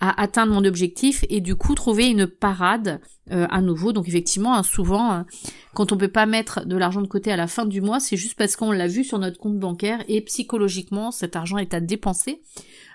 à 0.00 0.20
atteindre 0.20 0.52
mon 0.52 0.64
objectif 0.64 1.24
et 1.30 1.40
du 1.40 1.56
coup 1.56 1.74
trouver 1.74 2.08
une 2.08 2.26
parade 2.26 3.00
euh, 3.32 3.46
à 3.50 3.60
nouveau. 3.60 3.92
Donc 3.92 4.08
effectivement, 4.08 4.54
hein, 4.54 4.62
souvent, 4.62 5.12
euh, 5.12 5.22
quand 5.74 5.92
on 5.92 5.96
peut 5.96 6.08
pas 6.08 6.26
mettre 6.26 6.66
de 6.66 6.76
l'argent 6.76 7.00
de 7.00 7.06
côté 7.06 7.32
à 7.32 7.36
la 7.36 7.46
fin 7.46 7.64
du 7.64 7.80
mois, 7.80 7.98
c'est 7.98 8.16
juste 8.16 8.36
parce 8.36 8.56
qu'on 8.56 8.72
l'a 8.72 8.88
vu 8.88 9.04
sur 9.04 9.18
notre 9.18 9.38
compte 9.38 9.58
bancaire 9.58 10.04
et 10.08 10.20
psychologiquement, 10.20 11.10
cet 11.10 11.34
argent 11.34 11.58
est 11.58 11.74
à 11.74 11.80
dépenser. 11.80 12.42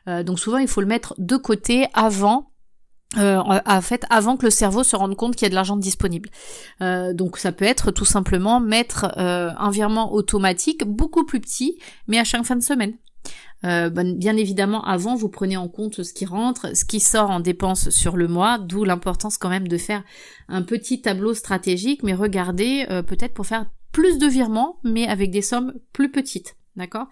Euh, 0.08 0.24
donc 0.24 0.40
souvent, 0.40 0.58
il 0.58 0.68
faut 0.68 0.82
le 0.82 0.88
mettre 0.88 1.16
de 1.18 1.38
côté 1.38 1.88
avant 1.94 2.48
en 3.18 3.82
fait 3.82 4.06
avant 4.10 4.38
que 4.38 4.46
le 4.46 4.50
cerveau 4.50 4.86
se 4.86 4.96
rende 4.96 5.18
compte 5.18 5.36
qu'il 5.36 5.44
y 5.44 5.48
a 5.48 5.50
de 5.50 5.56
l'argent 5.56 5.76
disponible. 5.76 6.30
donc 6.80 7.38
ça 7.38 7.52
peut 7.52 7.66
être 7.66 7.92
tout 7.92 8.06
simplement 8.06 8.62
mettre 8.62 9.12
un 9.18 9.70
virement 9.70 10.14
automatique 10.14 10.86
beaucoup 10.86 11.26
plus 11.26 11.42
petit, 11.42 11.78
mais 12.08 12.20
à 12.20 12.24
chaque 12.24 12.46
fin 12.46 12.56
de 12.56 12.64
semaine. 12.64 12.94
Euh, 13.64 13.90
bien 13.90 14.38
évidemment, 14.38 14.84
avant, 14.84 15.16
vous 15.16 15.30
prenez 15.30 15.58
en 15.58 15.68
compte 15.68 16.04
ce 16.04 16.14
qui 16.14 16.26
rentre, 16.26 16.76
ce 16.76 16.86
qui 16.86 17.00
sort 17.00 17.30
en 17.30 17.40
dépenses 17.40 17.90
sur 17.90 18.18
le 18.18 18.28
mois, 18.28 18.58
d'où 18.58 18.84
l'importance 18.84 19.38
quand 19.38 19.50
même 19.50 19.68
de 19.68 19.78
faire 19.78 20.04
un 20.48 20.64
petit 20.64 21.02
tableau 21.02 21.34
stratégique, 21.34 22.02
mais 22.04 22.14
regardez 22.14 22.86
euh, 22.90 23.04
peut-être 23.04 23.34
pour 23.34 23.46
faire 23.46 23.66
plus 23.92 24.18
de 24.18 24.28
virements, 24.28 24.80
mais 24.84 25.08
avec 25.08 25.32
des 25.32 25.42
sommes 25.42 25.74
plus 25.94 26.12
petites. 26.12 26.56
D'accord? 26.78 27.08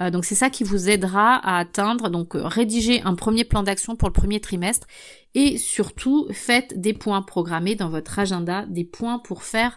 Euh, 0.00 0.10
Donc 0.10 0.24
c'est 0.24 0.34
ça 0.34 0.50
qui 0.50 0.64
vous 0.64 0.90
aidera 0.90 1.36
à 1.36 1.58
atteindre, 1.58 2.10
donc 2.10 2.32
rédiger 2.34 3.00
un 3.02 3.14
premier 3.14 3.44
plan 3.44 3.62
d'action 3.62 3.94
pour 3.94 4.08
le 4.08 4.12
premier 4.12 4.40
trimestre 4.40 4.88
et 5.34 5.58
surtout 5.58 6.28
faites 6.30 6.80
des 6.80 6.92
points 6.92 7.22
programmés 7.22 7.74
dans 7.74 7.88
votre 7.88 8.18
agenda, 8.18 8.64
des 8.66 8.84
points 8.84 9.18
pour 9.18 9.42
faire, 9.42 9.76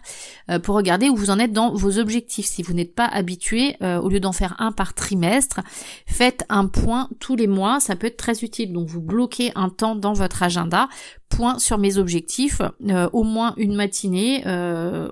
euh, 0.50 0.58
pour 0.58 0.76
regarder 0.76 1.08
où 1.08 1.16
vous 1.16 1.30
en 1.30 1.38
êtes 1.38 1.52
dans 1.52 1.74
vos 1.74 1.98
objectifs. 1.98 2.46
Si 2.46 2.62
vous 2.62 2.74
n'êtes 2.74 2.94
pas 2.94 3.06
habitué, 3.06 3.76
euh, 3.82 4.00
au 4.00 4.08
lieu 4.08 4.20
d'en 4.20 4.32
faire 4.32 4.54
un 4.60 4.70
par 4.70 4.94
trimestre, 4.94 5.60
faites 6.06 6.44
un 6.48 6.66
point 6.66 7.08
tous 7.18 7.34
les 7.34 7.48
mois, 7.48 7.80
ça 7.80 7.96
peut 7.96 8.06
être 8.06 8.16
très 8.16 8.44
utile. 8.44 8.72
Donc 8.72 8.88
vous 8.88 9.00
bloquez 9.00 9.50
un 9.56 9.68
temps 9.68 9.96
dans 9.96 10.12
votre 10.12 10.42
agenda, 10.44 10.88
point 11.28 11.58
sur 11.58 11.76
mes 11.76 11.98
objectifs, 11.98 12.62
euh, 12.88 13.08
au 13.12 13.24
moins 13.24 13.54
une 13.56 13.74
matinée. 13.74 14.44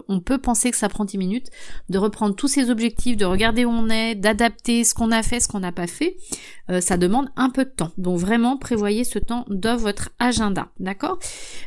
on 0.08 0.20
peut 0.20 0.38
penser 0.38 0.70
que 0.70 0.76
ça 0.76 0.88
prend 0.88 1.04
10 1.04 1.18
minutes 1.18 1.50
de 1.88 1.98
reprendre 1.98 2.34
tous 2.34 2.48
ces 2.48 2.70
objectifs, 2.70 3.16
de 3.16 3.24
regarder 3.24 3.64
où 3.64 3.70
on 3.70 3.88
est, 3.88 4.14
d'adapter 4.14 4.84
ce 4.84 4.94
qu'on 4.94 5.10
a 5.10 5.22
fait, 5.22 5.40
ce 5.40 5.48
qu'on 5.48 5.60
n'a 5.60 5.72
pas 5.72 5.86
fait. 5.86 6.16
ça 6.80 6.96
demande 6.96 7.28
un 7.36 7.50
peu 7.50 7.64
de 7.64 7.70
temps. 7.70 7.92
Donc 7.98 8.18
vraiment 8.18 8.56
prévoyez 8.56 9.04
ce 9.04 9.18
temps 9.18 9.44
dans 9.48 9.76
votre 9.76 10.10
agenda 10.18 10.35
d'accord? 10.80 11.18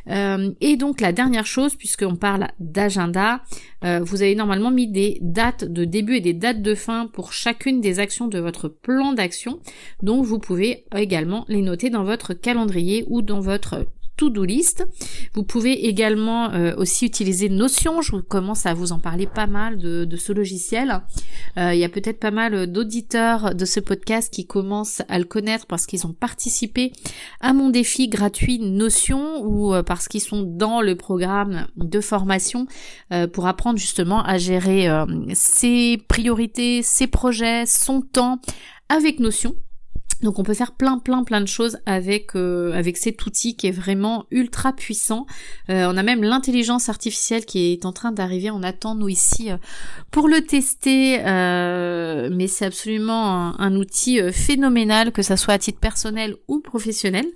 Euh, 0.08 0.50
Et 0.60 0.76
donc 0.76 1.00
la 1.00 1.12
dernière 1.12 1.46
chose, 1.46 1.74
puisqu'on 1.74 2.16
parle 2.16 2.48
d'agenda, 2.58 3.42
euh, 3.84 4.00
vous 4.00 4.22
avez 4.22 4.34
normalement 4.34 4.70
mis 4.70 4.88
des 4.88 5.18
dates 5.20 5.64
de 5.64 5.84
début 5.84 6.16
et 6.16 6.20
des 6.20 6.34
dates 6.34 6.62
de 6.62 6.74
fin 6.74 7.06
pour 7.06 7.32
chacune 7.32 7.80
des 7.80 7.98
actions 7.98 8.28
de 8.28 8.38
votre 8.38 8.68
plan 8.68 9.12
d'action. 9.12 9.60
Donc 10.02 10.24
vous 10.24 10.38
pouvez 10.38 10.84
également 10.94 11.44
les 11.48 11.62
noter 11.62 11.90
dans 11.90 12.04
votre 12.04 12.34
calendrier 12.34 13.04
ou 13.08 13.22
dans 13.22 13.40
votre 13.40 13.86
to-do 14.20 14.44
list. 14.44 14.86
Vous 15.32 15.44
pouvez 15.44 15.86
également 15.86 16.52
euh, 16.52 16.74
aussi 16.76 17.06
utiliser 17.06 17.48
Notion. 17.48 18.02
Je 18.02 18.16
commence 18.16 18.66
à 18.66 18.74
vous 18.74 18.92
en 18.92 18.98
parler 18.98 19.26
pas 19.26 19.46
mal 19.46 19.78
de, 19.78 20.16
ce 20.16 20.32
logiciel. 20.34 21.00
Euh, 21.56 21.72
il 21.72 21.80
y 21.80 21.84
a 21.84 21.88
peut-être 21.88 22.20
pas 22.20 22.30
mal 22.30 22.66
d'auditeurs 22.66 23.54
de 23.54 23.64
ce 23.64 23.80
podcast 23.80 24.30
qui 24.30 24.46
commencent 24.46 25.00
à 25.08 25.18
le 25.18 25.24
connaître 25.24 25.64
parce 25.66 25.86
qu'ils 25.86 26.06
ont 26.06 26.12
participé 26.12 26.92
à 27.40 27.54
mon 27.54 27.70
défi 27.70 28.08
gratuit 28.08 28.58
Notion 28.58 29.42
ou 29.42 29.72
euh, 29.72 29.82
parce 29.82 30.06
qu'ils 30.06 30.20
sont 30.20 30.42
dans 30.42 30.82
le 30.82 30.96
programme 30.96 31.66
de 31.76 32.00
formation 32.00 32.66
pour 33.32 33.46
apprendre 33.46 33.78
justement 33.78 34.22
à 34.22 34.36
gérer 34.36 34.88
ses 35.32 35.98
priorités, 36.08 36.82
ses 36.82 37.06
projets, 37.06 37.64
son 37.66 38.02
temps 38.02 38.40
avec 38.90 39.18
Notion. 39.18 39.54
Donc 40.22 40.38
on 40.38 40.42
peut 40.42 40.54
faire 40.54 40.72
plein 40.72 40.98
plein 40.98 41.24
plein 41.24 41.40
de 41.40 41.46
choses 41.46 41.78
avec 41.86 42.36
euh, 42.36 42.72
avec 42.72 42.96
cet 42.96 43.24
outil 43.24 43.56
qui 43.56 43.66
est 43.68 43.72
vraiment 43.72 44.26
ultra 44.30 44.72
puissant. 44.72 45.26
Euh, 45.70 45.90
on 45.90 45.96
a 45.96 46.02
même 46.02 46.22
l'intelligence 46.22 46.88
artificielle 46.88 47.44
qui 47.44 47.72
est 47.72 47.86
en 47.86 47.92
train 47.92 48.12
d'arriver. 48.12 48.50
On 48.50 48.62
attend 48.62 48.94
nous 48.94 49.08
ici 49.08 49.50
euh, 49.50 49.56
pour 50.10 50.28
le 50.28 50.42
tester, 50.42 51.18
mais 51.20 52.46
c'est 52.48 52.66
absolument 52.66 53.58
un, 53.60 53.76
outil 53.76 54.20
phénoménal 54.32 55.12
que 55.12 55.22
ça 55.22 55.36
soit 55.36 55.54
à 55.54 55.58
titre 55.58 55.78
personnel 55.78 56.34
ou 56.48 56.60
professionnel. 56.60 57.26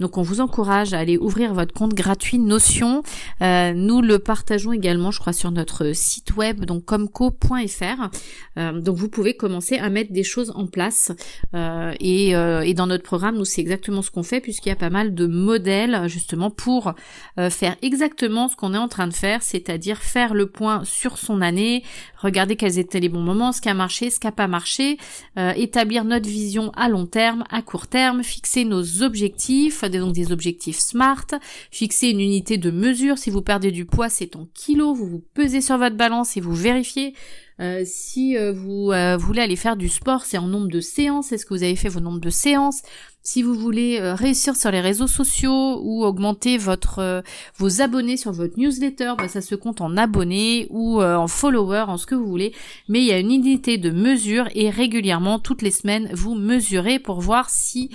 Donc 0.00 0.16
on 0.16 0.22
vous 0.22 0.40
encourage 0.40 0.94
à 0.94 0.98
aller 0.98 1.18
ouvrir 1.18 1.52
votre 1.52 1.74
compte 1.74 1.94
gratuit 1.94 2.38
Notion. 2.38 3.02
nous 3.40 4.00
le 4.00 4.18
partageons 4.18 4.72
également, 4.72 5.10
je 5.10 5.20
crois, 5.20 5.34
sur 5.34 5.50
notre 5.50 5.92
site 5.94 6.36
web 6.36 6.64
donc 6.64 6.86
comco.fr. 6.86 8.10
donc 8.56 8.96
vous 8.96 9.08
pouvez 9.08 9.36
commencer 9.36 9.76
à 9.76 9.90
mettre 9.90 10.12
des 10.12 10.24
choses 10.24 10.52
en 10.54 10.66
place 10.66 11.12
et 11.52 12.31
euh, 12.34 12.60
et, 12.60 12.74
dans 12.74 12.86
notre 12.86 13.04
programme, 13.04 13.36
nous, 13.36 13.44
c'est 13.44 13.60
exactement 13.60 14.02
ce 14.02 14.10
qu'on 14.10 14.22
fait 14.22 14.40
puisqu'il 14.40 14.68
y 14.68 14.72
a 14.72 14.76
pas 14.76 14.90
mal 14.90 15.14
de 15.14 15.26
modèles 15.26 16.08
justement 16.08 16.50
pour 16.50 16.94
euh, 17.38 17.50
faire 17.50 17.76
exactement 17.82 18.48
ce 18.48 18.56
qu'on 18.56 18.74
est 18.74 18.78
en 18.78 18.88
train 18.88 19.06
de 19.06 19.14
faire, 19.14 19.42
c'est-à-dire 19.42 19.98
faire 19.98 20.34
le 20.34 20.46
point 20.46 20.84
sur 20.84 21.18
son 21.18 21.40
année, 21.40 21.82
regarder 22.18 22.56
quels 22.56 22.78
étaient 22.78 23.00
les 23.00 23.08
bons 23.08 23.20
moments, 23.22 23.52
ce 23.52 23.60
qui 23.60 23.68
a 23.68 23.74
marché, 23.74 24.10
ce 24.10 24.20
qui 24.20 24.26
n'a 24.26 24.32
pas 24.32 24.48
marché, 24.48 24.98
euh, 25.38 25.52
établir 25.56 26.04
notre 26.04 26.28
vision 26.28 26.70
à 26.76 26.88
long 26.88 27.06
terme, 27.06 27.44
à 27.50 27.62
court 27.62 27.86
terme, 27.86 28.22
fixer 28.22 28.64
nos 28.64 29.02
objectifs, 29.02 29.84
donc 29.84 30.14
des 30.14 30.32
objectifs 30.32 30.78
SMART, 30.78 31.26
fixer 31.70 32.08
une 32.08 32.20
unité 32.20 32.58
de 32.58 32.70
mesure. 32.70 33.18
Si 33.18 33.30
vous 33.30 33.42
perdez 33.42 33.70
du 33.70 33.84
poids, 33.84 34.08
c'est 34.08 34.36
en 34.36 34.46
kilos, 34.54 34.96
vous 34.96 35.06
vous 35.06 35.24
pesez 35.34 35.60
sur 35.60 35.78
votre 35.78 35.96
balance 35.96 36.36
et 36.36 36.40
vous 36.40 36.54
vérifiez 36.54 37.14
euh, 37.60 37.82
si 37.84 38.36
euh, 38.36 38.52
vous 38.52 38.92
euh, 38.92 39.16
voulez 39.16 39.42
aller 39.42 39.56
faire 39.56 39.76
du 39.76 39.88
sport, 39.88 40.24
c'est 40.24 40.38
en 40.38 40.46
nombre 40.46 40.68
de 40.68 40.80
séances. 40.80 41.32
Est-ce 41.32 41.46
que 41.46 41.54
vous 41.54 41.62
avez 41.62 41.76
fait 41.76 41.88
vos 41.88 42.00
nombres 42.00 42.20
de 42.20 42.30
séances? 42.30 42.82
Si 43.24 43.44
vous 43.44 43.54
voulez 43.54 44.00
euh, 44.00 44.16
réussir 44.16 44.56
sur 44.56 44.72
les 44.72 44.80
réseaux 44.80 45.06
sociaux 45.06 45.80
ou 45.80 46.04
augmenter 46.04 46.58
votre 46.58 46.98
euh, 46.98 47.22
vos 47.56 47.80
abonnés 47.80 48.16
sur 48.16 48.32
votre 48.32 48.58
newsletter, 48.58 49.12
bah, 49.16 49.28
ça 49.28 49.40
se 49.40 49.54
compte 49.54 49.80
en 49.80 49.96
abonnés 49.96 50.66
ou 50.70 51.00
euh, 51.00 51.14
en 51.14 51.28
followers, 51.28 51.84
en 51.86 51.98
ce 51.98 52.06
que 52.06 52.16
vous 52.16 52.26
voulez. 52.26 52.52
Mais 52.88 52.98
il 52.98 53.06
y 53.06 53.12
a 53.12 53.20
une 53.20 53.30
unité 53.30 53.78
de 53.78 53.90
mesure 53.90 54.48
et 54.56 54.70
régulièrement, 54.70 55.38
toutes 55.38 55.62
les 55.62 55.70
semaines, 55.70 56.10
vous 56.12 56.34
mesurez 56.34 56.98
pour 56.98 57.20
voir 57.20 57.48
si 57.48 57.90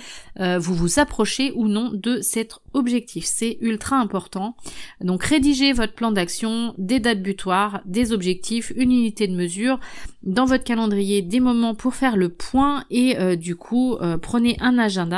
vous 0.60 0.74
vous 0.74 1.00
approchez 1.00 1.52
ou 1.56 1.66
non 1.66 1.90
de 1.92 2.20
cet 2.20 2.60
objectif. 2.72 3.24
C'est 3.24 3.58
ultra 3.60 3.96
important. 3.96 4.54
Donc 5.00 5.24
rédigez 5.24 5.72
votre 5.72 5.94
plan 5.94 6.12
d'action, 6.12 6.76
des 6.78 7.00
dates 7.00 7.22
butoirs, 7.22 7.80
des 7.86 8.12
objectifs, 8.12 8.72
une 8.76 8.92
unité 8.92 9.26
de 9.26 9.34
mesure, 9.34 9.80
dans 10.22 10.44
votre 10.44 10.62
calendrier 10.62 11.22
des 11.22 11.40
moments 11.40 11.74
pour 11.74 11.96
faire 11.96 12.16
le 12.16 12.28
point 12.28 12.84
et 12.88 13.36
du 13.36 13.56
coup 13.56 13.98
prenez 14.22 14.56
un 14.60 14.78
agenda 14.78 15.17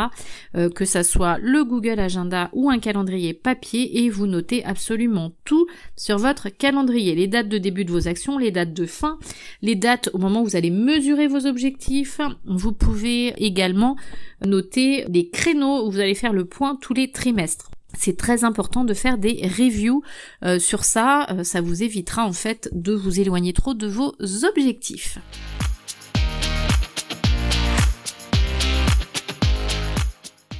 euh, 0.57 0.71
que 0.71 0.85
ça 0.85 1.03
soit 1.03 1.39
le 1.41 1.65
Google 1.65 2.01
Agenda 2.01 2.51
ou 2.53 2.71
un 2.71 2.79
calendrier 2.79 3.35
papier, 3.35 4.05
et 4.05 4.11
vous 4.11 4.27
notez 4.27 4.65
absolument 4.65 5.33
tout 5.45 5.67
sur 5.97 6.19
votre 6.19 6.49
calendrier. 6.49 7.15
Les 7.15 7.27
dates 7.27 7.49
de 7.49 7.59
début 7.59 7.85
de 7.85 7.93
vos 7.93 8.09
actions, 8.09 8.39
les 8.39 8.51
dates 8.51 8.73
de 8.73 8.87
fin, 8.87 9.19
les 9.63 9.75
dates 9.75 10.11
au 10.13 10.19
moment 10.19 10.43
où 10.43 10.45
vous 10.45 10.57
allez 10.57 10.71
mesurer 10.71 11.27
vos 11.27 11.47
objectifs. 11.47 12.21
Vous 12.45 12.73
pouvez 12.73 13.35
également 13.45 13.97
noter 14.45 15.05
des 15.09 15.29
créneaux 15.29 15.87
où 15.87 15.91
vous 15.91 16.01
allez 16.01 16.15
faire 16.15 16.33
le 16.33 16.45
point 16.45 16.77
tous 16.77 16.95
les 16.95 17.11
trimestres 17.11 17.71
c'est 17.99 18.17
très 18.17 18.45
important 18.45 18.85
de 18.85 18.95
faire 18.95 19.19
des 19.19 19.43
reviews 19.43 20.03
euh, 20.45 20.59
sur 20.59 20.85
ça, 20.85 21.27
euh, 21.31 21.45
ça 21.45 21.61
vous 21.61 21.83
évitera 21.83 22.25
en 22.25 22.33
fait 22.33 22.69
de 22.73 22.93
vous 22.93 23.21
éloigner 23.21 23.53
trop 23.53 23.75
de 23.75 23.87
vos 23.87 24.15
objectifs. 24.45 25.19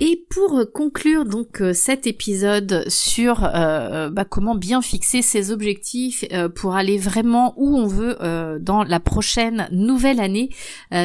Et 0.03 0.25
pour 0.31 0.65
conclure 0.73 1.27
donc 1.27 1.61
euh, 1.61 1.75
cet 1.75 2.07
épisode 2.07 2.89
sur 2.89 3.45
euh, 3.45 4.09
bah, 4.09 4.25
comment 4.25 4.55
bien 4.55 4.81
fixer 4.81 5.21
ses 5.21 5.51
objectifs 5.51 6.25
euh, 6.33 6.49
pour 6.49 6.75
aller 6.75 6.97
vraiment 6.97 7.53
où 7.59 7.77
on 7.77 7.87
veut 7.87 8.17
dans 8.61 8.83
la 8.83 8.99
prochaine 8.99 9.69
nouvelle 9.71 10.21
année, 10.21 10.51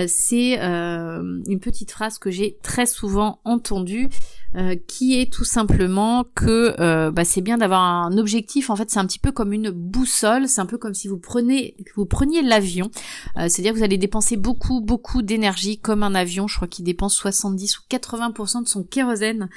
c'est 0.08 0.58
une 0.58 1.60
petite 1.62 1.92
phrase 1.92 2.18
que 2.20 2.32
j'ai 2.32 2.58
très 2.62 2.86
souvent 2.86 3.40
entendue 3.44 4.10
euh, 4.58 4.76
qui 4.88 5.20
est 5.20 5.32
tout 5.32 5.44
simplement 5.44 6.24
que 6.34 6.76
euh, 6.80 7.12
bah, 7.12 7.26
c'est 7.26 7.42
bien 7.42 7.58
d'avoir 7.58 7.82
un 7.82 8.18
objectif. 8.18 8.70
En 8.70 8.78
fait, 8.78 8.90
c'est 8.90 9.00
un 9.00 9.06
petit 9.06 9.20
peu 9.20 9.34
comme 9.34 9.52
une 9.52 9.70
boussole. 9.70 10.48
C'est 10.48 10.62
un 10.62 10.66
peu 10.66 10.78
comme 10.78 10.94
si 10.94 11.10
vous 11.10 11.18
prenez 11.18 11.76
vous 11.96 12.06
preniez 12.06 12.42
l'avion. 12.42 12.90
Euh, 13.38 13.50
c'est-à-dire 13.50 13.74
que 13.74 13.80
vous 13.80 13.84
allez 13.84 13.98
dépenser 13.98 14.38
beaucoup 14.38 14.80
beaucoup 14.80 15.24
d'énergie 15.24 15.78
comme 15.78 16.04
un 16.04 16.16
avion. 16.16 16.48
Je 16.48 16.56
crois 16.56 16.70
qu'il 16.70 16.86
dépense 16.86 17.16
70 17.16 17.80
ou 17.80 17.82
80% 17.90 18.64
de 18.64 18.68
son 18.68 18.84
kérosène 18.84 19.50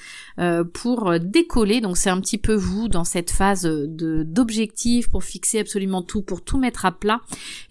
pour 0.74 1.18
décoller. 1.20 1.80
Donc 1.80 1.96
c'est 1.96 2.10
un 2.10 2.20
petit 2.20 2.38
peu 2.38 2.54
vous 2.54 2.88
dans 2.88 3.04
cette 3.04 3.30
phase 3.30 3.64
d'objectif 3.66 5.10
pour 5.10 5.22
fixer 5.22 5.60
absolument 5.60 6.02
tout, 6.02 6.22
pour 6.22 6.42
tout 6.42 6.58
mettre 6.58 6.86
à 6.86 6.92
plat. 6.92 7.20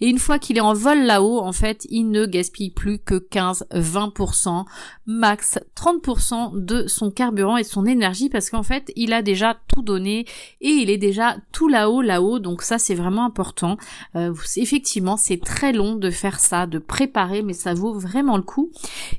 Et 0.00 0.06
une 0.06 0.18
fois 0.18 0.38
qu'il 0.38 0.56
est 0.56 0.62
en 0.62 0.72
vol 0.72 1.02
là-haut, 1.02 1.40
en 1.40 1.52
fait, 1.52 1.86
il 1.90 2.10
ne 2.10 2.24
gaspille 2.24 2.70
plus 2.70 2.98
que 2.98 3.16
15-20%, 3.16 4.64
max 5.06 5.58
30% 5.76 6.64
de 6.64 6.86
son 6.86 7.10
carburant 7.18 7.56
et 7.56 7.64
son 7.64 7.84
énergie 7.84 8.28
parce 8.28 8.48
qu'en 8.48 8.62
fait, 8.62 8.92
il 8.94 9.12
a 9.12 9.22
déjà 9.22 9.56
tout 9.66 9.82
donné 9.82 10.24
et 10.60 10.68
il 10.68 10.88
est 10.88 10.98
déjà 10.98 11.36
tout 11.50 11.66
là-haut, 11.66 12.00
là-haut. 12.00 12.38
Donc 12.38 12.62
ça, 12.62 12.78
c'est 12.78 12.94
vraiment 12.94 13.24
important. 13.24 13.76
Euh, 14.14 14.32
effectivement, 14.54 15.16
c'est 15.16 15.42
très 15.42 15.72
long 15.72 15.96
de 15.96 16.10
faire 16.10 16.38
ça, 16.38 16.66
de 16.66 16.78
préparer, 16.78 17.42
mais 17.42 17.54
ça 17.54 17.74
vaut 17.74 17.92
vraiment 17.92 18.36
le 18.36 18.44
coup. 18.44 18.70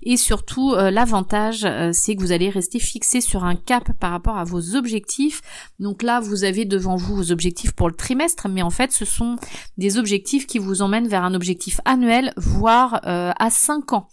Et 0.01 0.15
surtout, 0.15 0.71
euh, 0.71 0.91
l'avantage, 0.91 1.65
euh, 1.65 1.89
c'est 1.91 2.15
que 2.15 2.21
vous 2.21 2.31
allez 2.31 2.49
rester 2.49 2.79
fixé 2.79 3.19
sur 3.19 3.43
un 3.43 3.57
cap 3.57 3.91
par 3.99 4.11
rapport 4.11 4.37
à 4.37 4.45
vos 4.45 4.77
objectifs. 4.77 5.41
Donc 5.81 6.01
là, 6.01 6.21
vous 6.21 6.45
avez 6.45 6.63
devant 6.63 6.95
vous 6.95 7.17
vos 7.17 7.31
objectifs 7.33 7.73
pour 7.73 7.89
le 7.89 7.95
trimestre, 7.95 8.47
mais 8.47 8.61
en 8.61 8.69
fait, 8.69 8.93
ce 8.93 9.03
sont 9.03 9.35
des 9.77 9.97
objectifs 9.97 10.47
qui 10.47 10.57
vous 10.57 10.81
emmènent 10.81 11.09
vers 11.09 11.25
un 11.25 11.33
objectif 11.33 11.81
annuel, 11.83 12.31
voire 12.37 13.01
à 13.03 13.49
5 13.49 13.91
ans. 13.91 14.07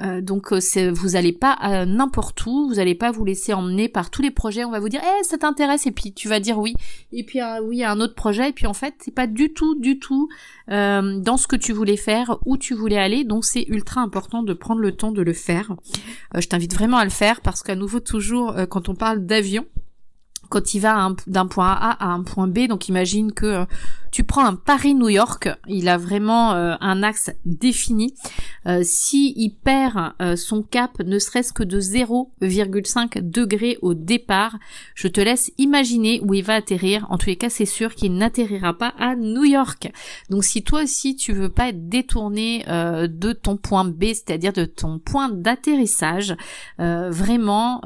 Euh, 0.00 0.20
donc 0.20 0.52
euh, 0.52 0.90
vous 0.92 1.16
allez 1.16 1.32
pas 1.32 1.84
n'importe 1.86 2.46
où, 2.46 2.68
vous 2.68 2.78
allez 2.78 2.94
pas 2.94 3.10
vous 3.10 3.24
laisser 3.24 3.52
emmener 3.52 3.88
par 3.88 4.10
tous 4.10 4.22
les 4.22 4.30
projets. 4.30 4.64
On 4.64 4.70
va 4.70 4.80
vous 4.80 4.88
dire, 4.88 5.00
eh 5.02 5.24
ça 5.24 5.38
t'intéresse 5.38 5.86
et 5.86 5.90
puis 5.90 6.12
tu 6.12 6.28
vas 6.28 6.40
dire 6.40 6.58
oui. 6.58 6.74
Et 7.12 7.24
puis 7.24 7.40
euh, 7.40 7.60
oui 7.62 7.84
à 7.84 7.92
un 7.92 8.00
autre 8.00 8.14
projet 8.14 8.50
et 8.50 8.52
puis 8.52 8.66
en 8.66 8.74
fait 8.74 8.94
c'est 9.00 9.14
pas 9.14 9.26
du 9.26 9.52
tout, 9.52 9.74
du 9.78 9.98
tout 9.98 10.28
dans 10.68 11.36
ce 11.36 11.46
que 11.46 11.56
tu 11.56 11.72
voulais 11.72 11.96
faire, 11.96 12.38
où 12.46 12.56
tu 12.56 12.74
voulais 12.74 12.98
aller. 12.98 13.24
Donc 13.24 13.44
c'est 13.44 13.64
ultra 13.68 14.00
important 14.00 14.42
de 14.42 14.54
prendre 14.54 14.80
le 14.80 14.92
temps 14.92 15.12
de 15.12 15.22
le 15.22 15.34
faire. 15.34 15.74
je 16.34 16.46
t'invite 16.46 16.74
vraiment 16.74 16.96
à 16.96 17.04
le 17.04 17.10
faire 17.10 17.40
parce 17.40 17.62
qu'à 17.62 17.74
nouveau 17.74 18.00
toujours 18.00 18.54
quand 18.68 18.88
on 18.88 18.94
parle 18.94 19.26
d'avion 19.26 19.66
quand 20.48 20.74
il 20.74 20.80
va 20.80 21.08
d'un 21.26 21.46
point 21.46 21.70
A 21.70 22.04
à 22.04 22.08
un 22.08 22.22
point 22.22 22.46
B. 22.46 22.66
Donc 22.68 22.88
imagine 22.88 23.32
que 23.32 23.66
tu 24.12 24.24
prends 24.24 24.44
un 24.44 24.54
Paris-New 24.54 25.08
York, 25.08 25.48
il 25.66 25.88
a 25.88 25.96
vraiment 25.96 26.52
euh, 26.52 26.74
un 26.80 27.02
axe 27.02 27.30
défini. 27.46 28.14
Euh, 28.66 28.82
si 28.84 29.56
perd 29.64 30.12
euh, 30.20 30.36
son 30.36 30.62
cap 30.62 31.00
ne 31.04 31.18
serait-ce 31.18 31.52
que 31.52 31.62
de 31.62 31.80
0,5 31.80 33.20
degrés 33.22 33.78
au 33.80 33.94
départ, 33.94 34.58
je 34.94 35.08
te 35.08 35.20
laisse 35.20 35.50
imaginer 35.56 36.20
où 36.22 36.34
il 36.34 36.44
va 36.44 36.56
atterrir. 36.56 37.06
En 37.10 37.16
tous 37.16 37.30
les 37.30 37.36
cas, 37.36 37.48
c'est 37.48 37.64
sûr 37.64 37.94
qu'il 37.94 38.14
n'atterrira 38.14 38.74
pas 38.74 38.92
à 38.98 39.16
New 39.16 39.44
York. 39.44 39.90
Donc 40.28 40.44
si 40.44 40.62
toi 40.62 40.82
aussi 40.82 41.16
tu 41.16 41.32
veux 41.32 41.48
pas 41.48 41.70
être 41.70 41.88
détourné 41.88 42.64
de 42.68 43.32
ton 43.32 43.56
point 43.56 43.84
B, 43.84 44.04
c'est-à-dire 44.08 44.52
de 44.52 44.66
ton 44.66 44.98
point 44.98 45.30
d'atterrissage, 45.30 46.36
vraiment 46.78 47.80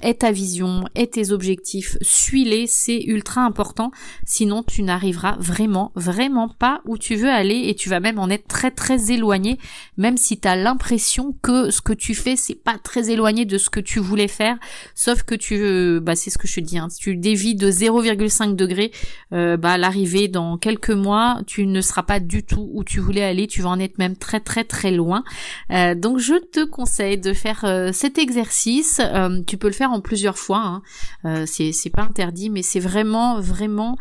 aie 0.00 0.14
ta 0.14 0.32
vision, 0.32 0.84
aie 0.94 1.06
tes 1.06 1.32
objectifs, 1.32 1.98
suis-les, 2.00 2.66
c'est 2.66 3.02
ultra 3.02 3.42
important. 3.42 3.90
Sinon 4.24 4.62
tu 4.62 4.82
n'arriveras 4.82 5.36
vraiment 5.50 6.48
pas 6.48 6.80
où 6.86 6.98
tu 6.98 7.16
veux 7.16 7.30
aller 7.30 7.64
et 7.68 7.74
tu 7.74 7.88
vas 7.88 8.00
même 8.00 8.18
en 8.18 8.28
être 8.28 8.48
très 8.48 8.70
très 8.70 9.10
éloigné, 9.10 9.58
même 9.96 10.16
si 10.16 10.38
tu 10.38 10.48
as 10.48 10.56
l'impression 10.56 11.34
que 11.42 11.70
ce 11.70 11.80
que 11.80 11.92
tu 11.92 12.14
fais 12.14 12.36
c'est 12.36 12.54
pas 12.54 12.78
très 12.78 13.10
éloigné 13.10 13.44
de 13.44 13.58
ce 13.58 13.70
que 13.70 13.80
tu 13.80 13.98
voulais 13.98 14.28
faire, 14.28 14.56
sauf 14.94 15.22
que 15.22 15.34
tu, 15.34 16.00
bah 16.00 16.16
c'est 16.16 16.30
ce 16.30 16.38
que 16.38 16.48
je 16.48 16.56
te 16.56 16.60
dis, 16.60 16.78
hein, 16.78 16.88
si 16.90 16.98
tu 16.98 17.16
dévis 17.16 17.54
de 17.54 17.70
0,5 17.70 18.56
degrés, 18.56 18.92
euh, 19.32 19.56
bah 19.56 19.78
l'arrivée 19.78 20.28
dans 20.28 20.58
quelques 20.58 20.90
mois, 20.90 21.40
tu 21.46 21.66
ne 21.66 21.80
seras 21.80 22.02
pas 22.02 22.20
du 22.20 22.42
tout 22.42 22.70
où 22.72 22.84
tu 22.84 23.00
voulais 23.00 23.22
aller, 23.22 23.46
tu 23.46 23.62
vas 23.62 23.70
en 23.70 23.78
être 23.78 23.98
même 23.98 24.16
très 24.16 24.40
très 24.40 24.64
très 24.64 24.90
loin. 24.90 25.24
Euh, 25.70 25.94
donc 25.94 26.18
je 26.18 26.34
te 26.34 26.64
conseille 26.64 27.18
de 27.18 27.32
faire 27.32 27.64
euh, 27.64 27.90
cet 27.92 28.18
exercice. 28.18 29.00
tu 29.46 29.56
peux 29.56 29.68
le 29.68 29.74
faire 29.74 29.92
en 29.92 30.00
plusieurs 30.00 30.38
fois, 30.38 30.82
hein. 31.24 31.44
c'est 31.46 31.90
pas 31.90 32.02
interdit, 32.02 32.50
mais 32.50 32.62
c'est 32.62 32.80
vraiment 32.80 33.40
vraiment 33.40 33.96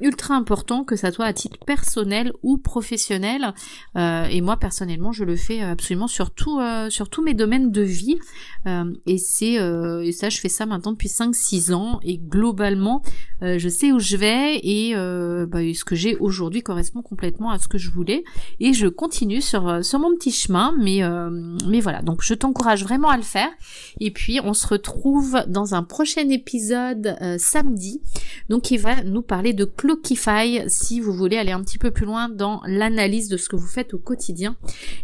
ultra 0.00 0.34
important 0.34 0.63
que 0.86 0.96
ça 0.96 1.12
soit 1.12 1.26
à 1.26 1.32
titre 1.32 1.58
personnel 1.64 2.32
ou 2.42 2.56
professionnel. 2.58 3.52
Euh, 3.96 4.24
et 4.24 4.40
moi 4.40 4.56
personnellement, 4.56 5.12
je 5.12 5.24
le 5.24 5.36
fais 5.36 5.60
absolument 5.60 6.06
sur 6.06 6.30
tout, 6.30 6.58
euh, 6.58 6.90
sur 6.90 7.08
tous 7.08 7.22
mes 7.22 7.34
domaines 7.34 7.70
de 7.70 7.82
vie. 7.82 8.18
Euh, 8.66 8.92
et 9.06 9.18
c'est 9.18 9.54
et 9.54 10.12
ça, 10.12 10.30
je 10.30 10.40
fais 10.40 10.48
ça 10.48 10.66
maintenant 10.66 10.92
depuis 10.92 11.08
5-6 11.08 11.72
ans. 11.72 12.00
Et 12.02 12.18
globalement, 12.18 13.02
je 13.42 13.68
sais 13.68 13.92
où 13.92 13.98
je 13.98 14.16
vais 14.16 14.58
et 14.62 14.94
bah, 15.46 15.60
ce 15.74 15.84
que 15.84 15.94
j'ai 15.94 16.16
aujourd'hui 16.16 16.62
correspond 16.62 17.02
complètement 17.02 17.50
à 17.50 17.58
ce 17.58 17.68
que 17.68 17.78
je 17.78 17.90
voulais. 17.90 18.24
Et 18.60 18.72
je 18.72 18.86
continue 18.86 19.42
sur 19.42 19.84
sur 19.84 19.98
mon 19.98 20.14
petit 20.14 20.32
chemin. 20.32 20.74
Mais 20.80 21.02
mais 21.66 21.80
voilà. 21.80 22.02
Donc 22.02 22.22
je 22.22 22.34
t'encourage 22.34 22.84
vraiment 22.84 23.10
à 23.10 23.16
le 23.16 23.22
faire. 23.22 23.50
Et 24.00 24.10
puis 24.10 24.40
on 24.42 24.54
se 24.54 24.66
retrouve 24.66 25.42
dans 25.46 25.74
un 25.74 25.82
prochain 25.82 26.28
épisode 26.30 27.16
samedi. 27.38 28.00
Donc 28.48 28.70
il 28.70 28.78
va 28.78 29.02
nous 29.02 29.22
parler 29.22 29.52
de 29.52 29.64
Clockify 29.64 30.53
si 30.68 31.00
vous 31.00 31.12
voulez 31.12 31.36
aller 31.36 31.52
un 31.52 31.62
petit 31.62 31.78
peu 31.78 31.90
plus 31.90 32.06
loin 32.06 32.28
dans 32.28 32.60
l'analyse 32.66 33.28
de 33.28 33.36
ce 33.36 33.48
que 33.48 33.56
vous 33.56 33.66
faites 33.66 33.94
au 33.94 33.98
quotidien 33.98 34.56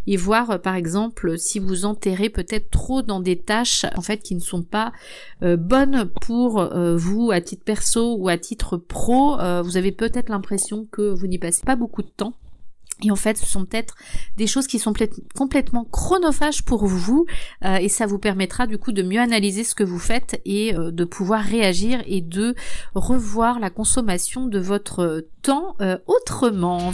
et 0.07 0.17
voir 0.17 0.51
euh, 0.51 0.57
par 0.57 0.75
exemple 0.75 1.37
si 1.37 1.59
vous 1.59 1.85
enterrez 1.85 2.29
peut-être 2.29 2.69
trop 2.69 3.01
dans 3.01 3.19
des 3.19 3.37
tâches 3.37 3.85
en 3.95 4.01
fait 4.01 4.17
qui 4.17 4.35
ne 4.35 4.39
sont 4.39 4.63
pas 4.63 4.91
euh, 5.43 5.57
bonnes 5.57 6.09
pour 6.21 6.59
euh, 6.59 6.95
vous 6.95 7.31
à 7.31 7.41
titre 7.41 7.63
perso 7.63 8.15
ou 8.17 8.29
à 8.29 8.37
titre 8.37 8.77
pro. 8.77 9.37
vous 9.63 9.77
avez 9.77 9.91
peut-être 9.91 10.29
l'impression 10.29 10.87
que 10.91 11.01
vous 11.01 11.27
n'y 11.27 11.37
passez 11.37 11.63
pas 11.65 11.75
beaucoup 11.75 12.01
de 12.01 12.09
temps 12.09 12.33
et 13.03 13.11
en 13.11 13.15
fait, 13.15 13.37
ce 13.37 13.45
sont 13.45 13.65
peut-être 13.65 13.95
des 14.37 14.47
choses 14.47 14.67
qui 14.67 14.79
sont 14.79 14.93
complètement 15.35 15.85
chronophages 15.85 16.63
pour 16.63 16.85
vous 16.85 17.25
euh, 17.65 17.75
et 17.77 17.89
ça 17.89 18.05
vous 18.05 18.19
permettra 18.19 18.67
du 18.67 18.77
coup 18.77 18.91
de 18.91 19.03
mieux 19.03 19.19
analyser 19.19 19.63
ce 19.63 19.75
que 19.75 19.83
vous 19.83 19.99
faites 19.99 20.41
et 20.45 20.75
euh, 20.75 20.91
de 20.91 21.03
pouvoir 21.03 21.43
réagir 21.43 22.01
et 22.05 22.21
de 22.21 22.55
revoir 22.93 23.59
la 23.59 23.69
consommation 23.69 24.47
de 24.47 24.59
votre 24.59 25.25
temps 25.41 25.75
euh, 25.81 25.97
autrement. 26.07 26.93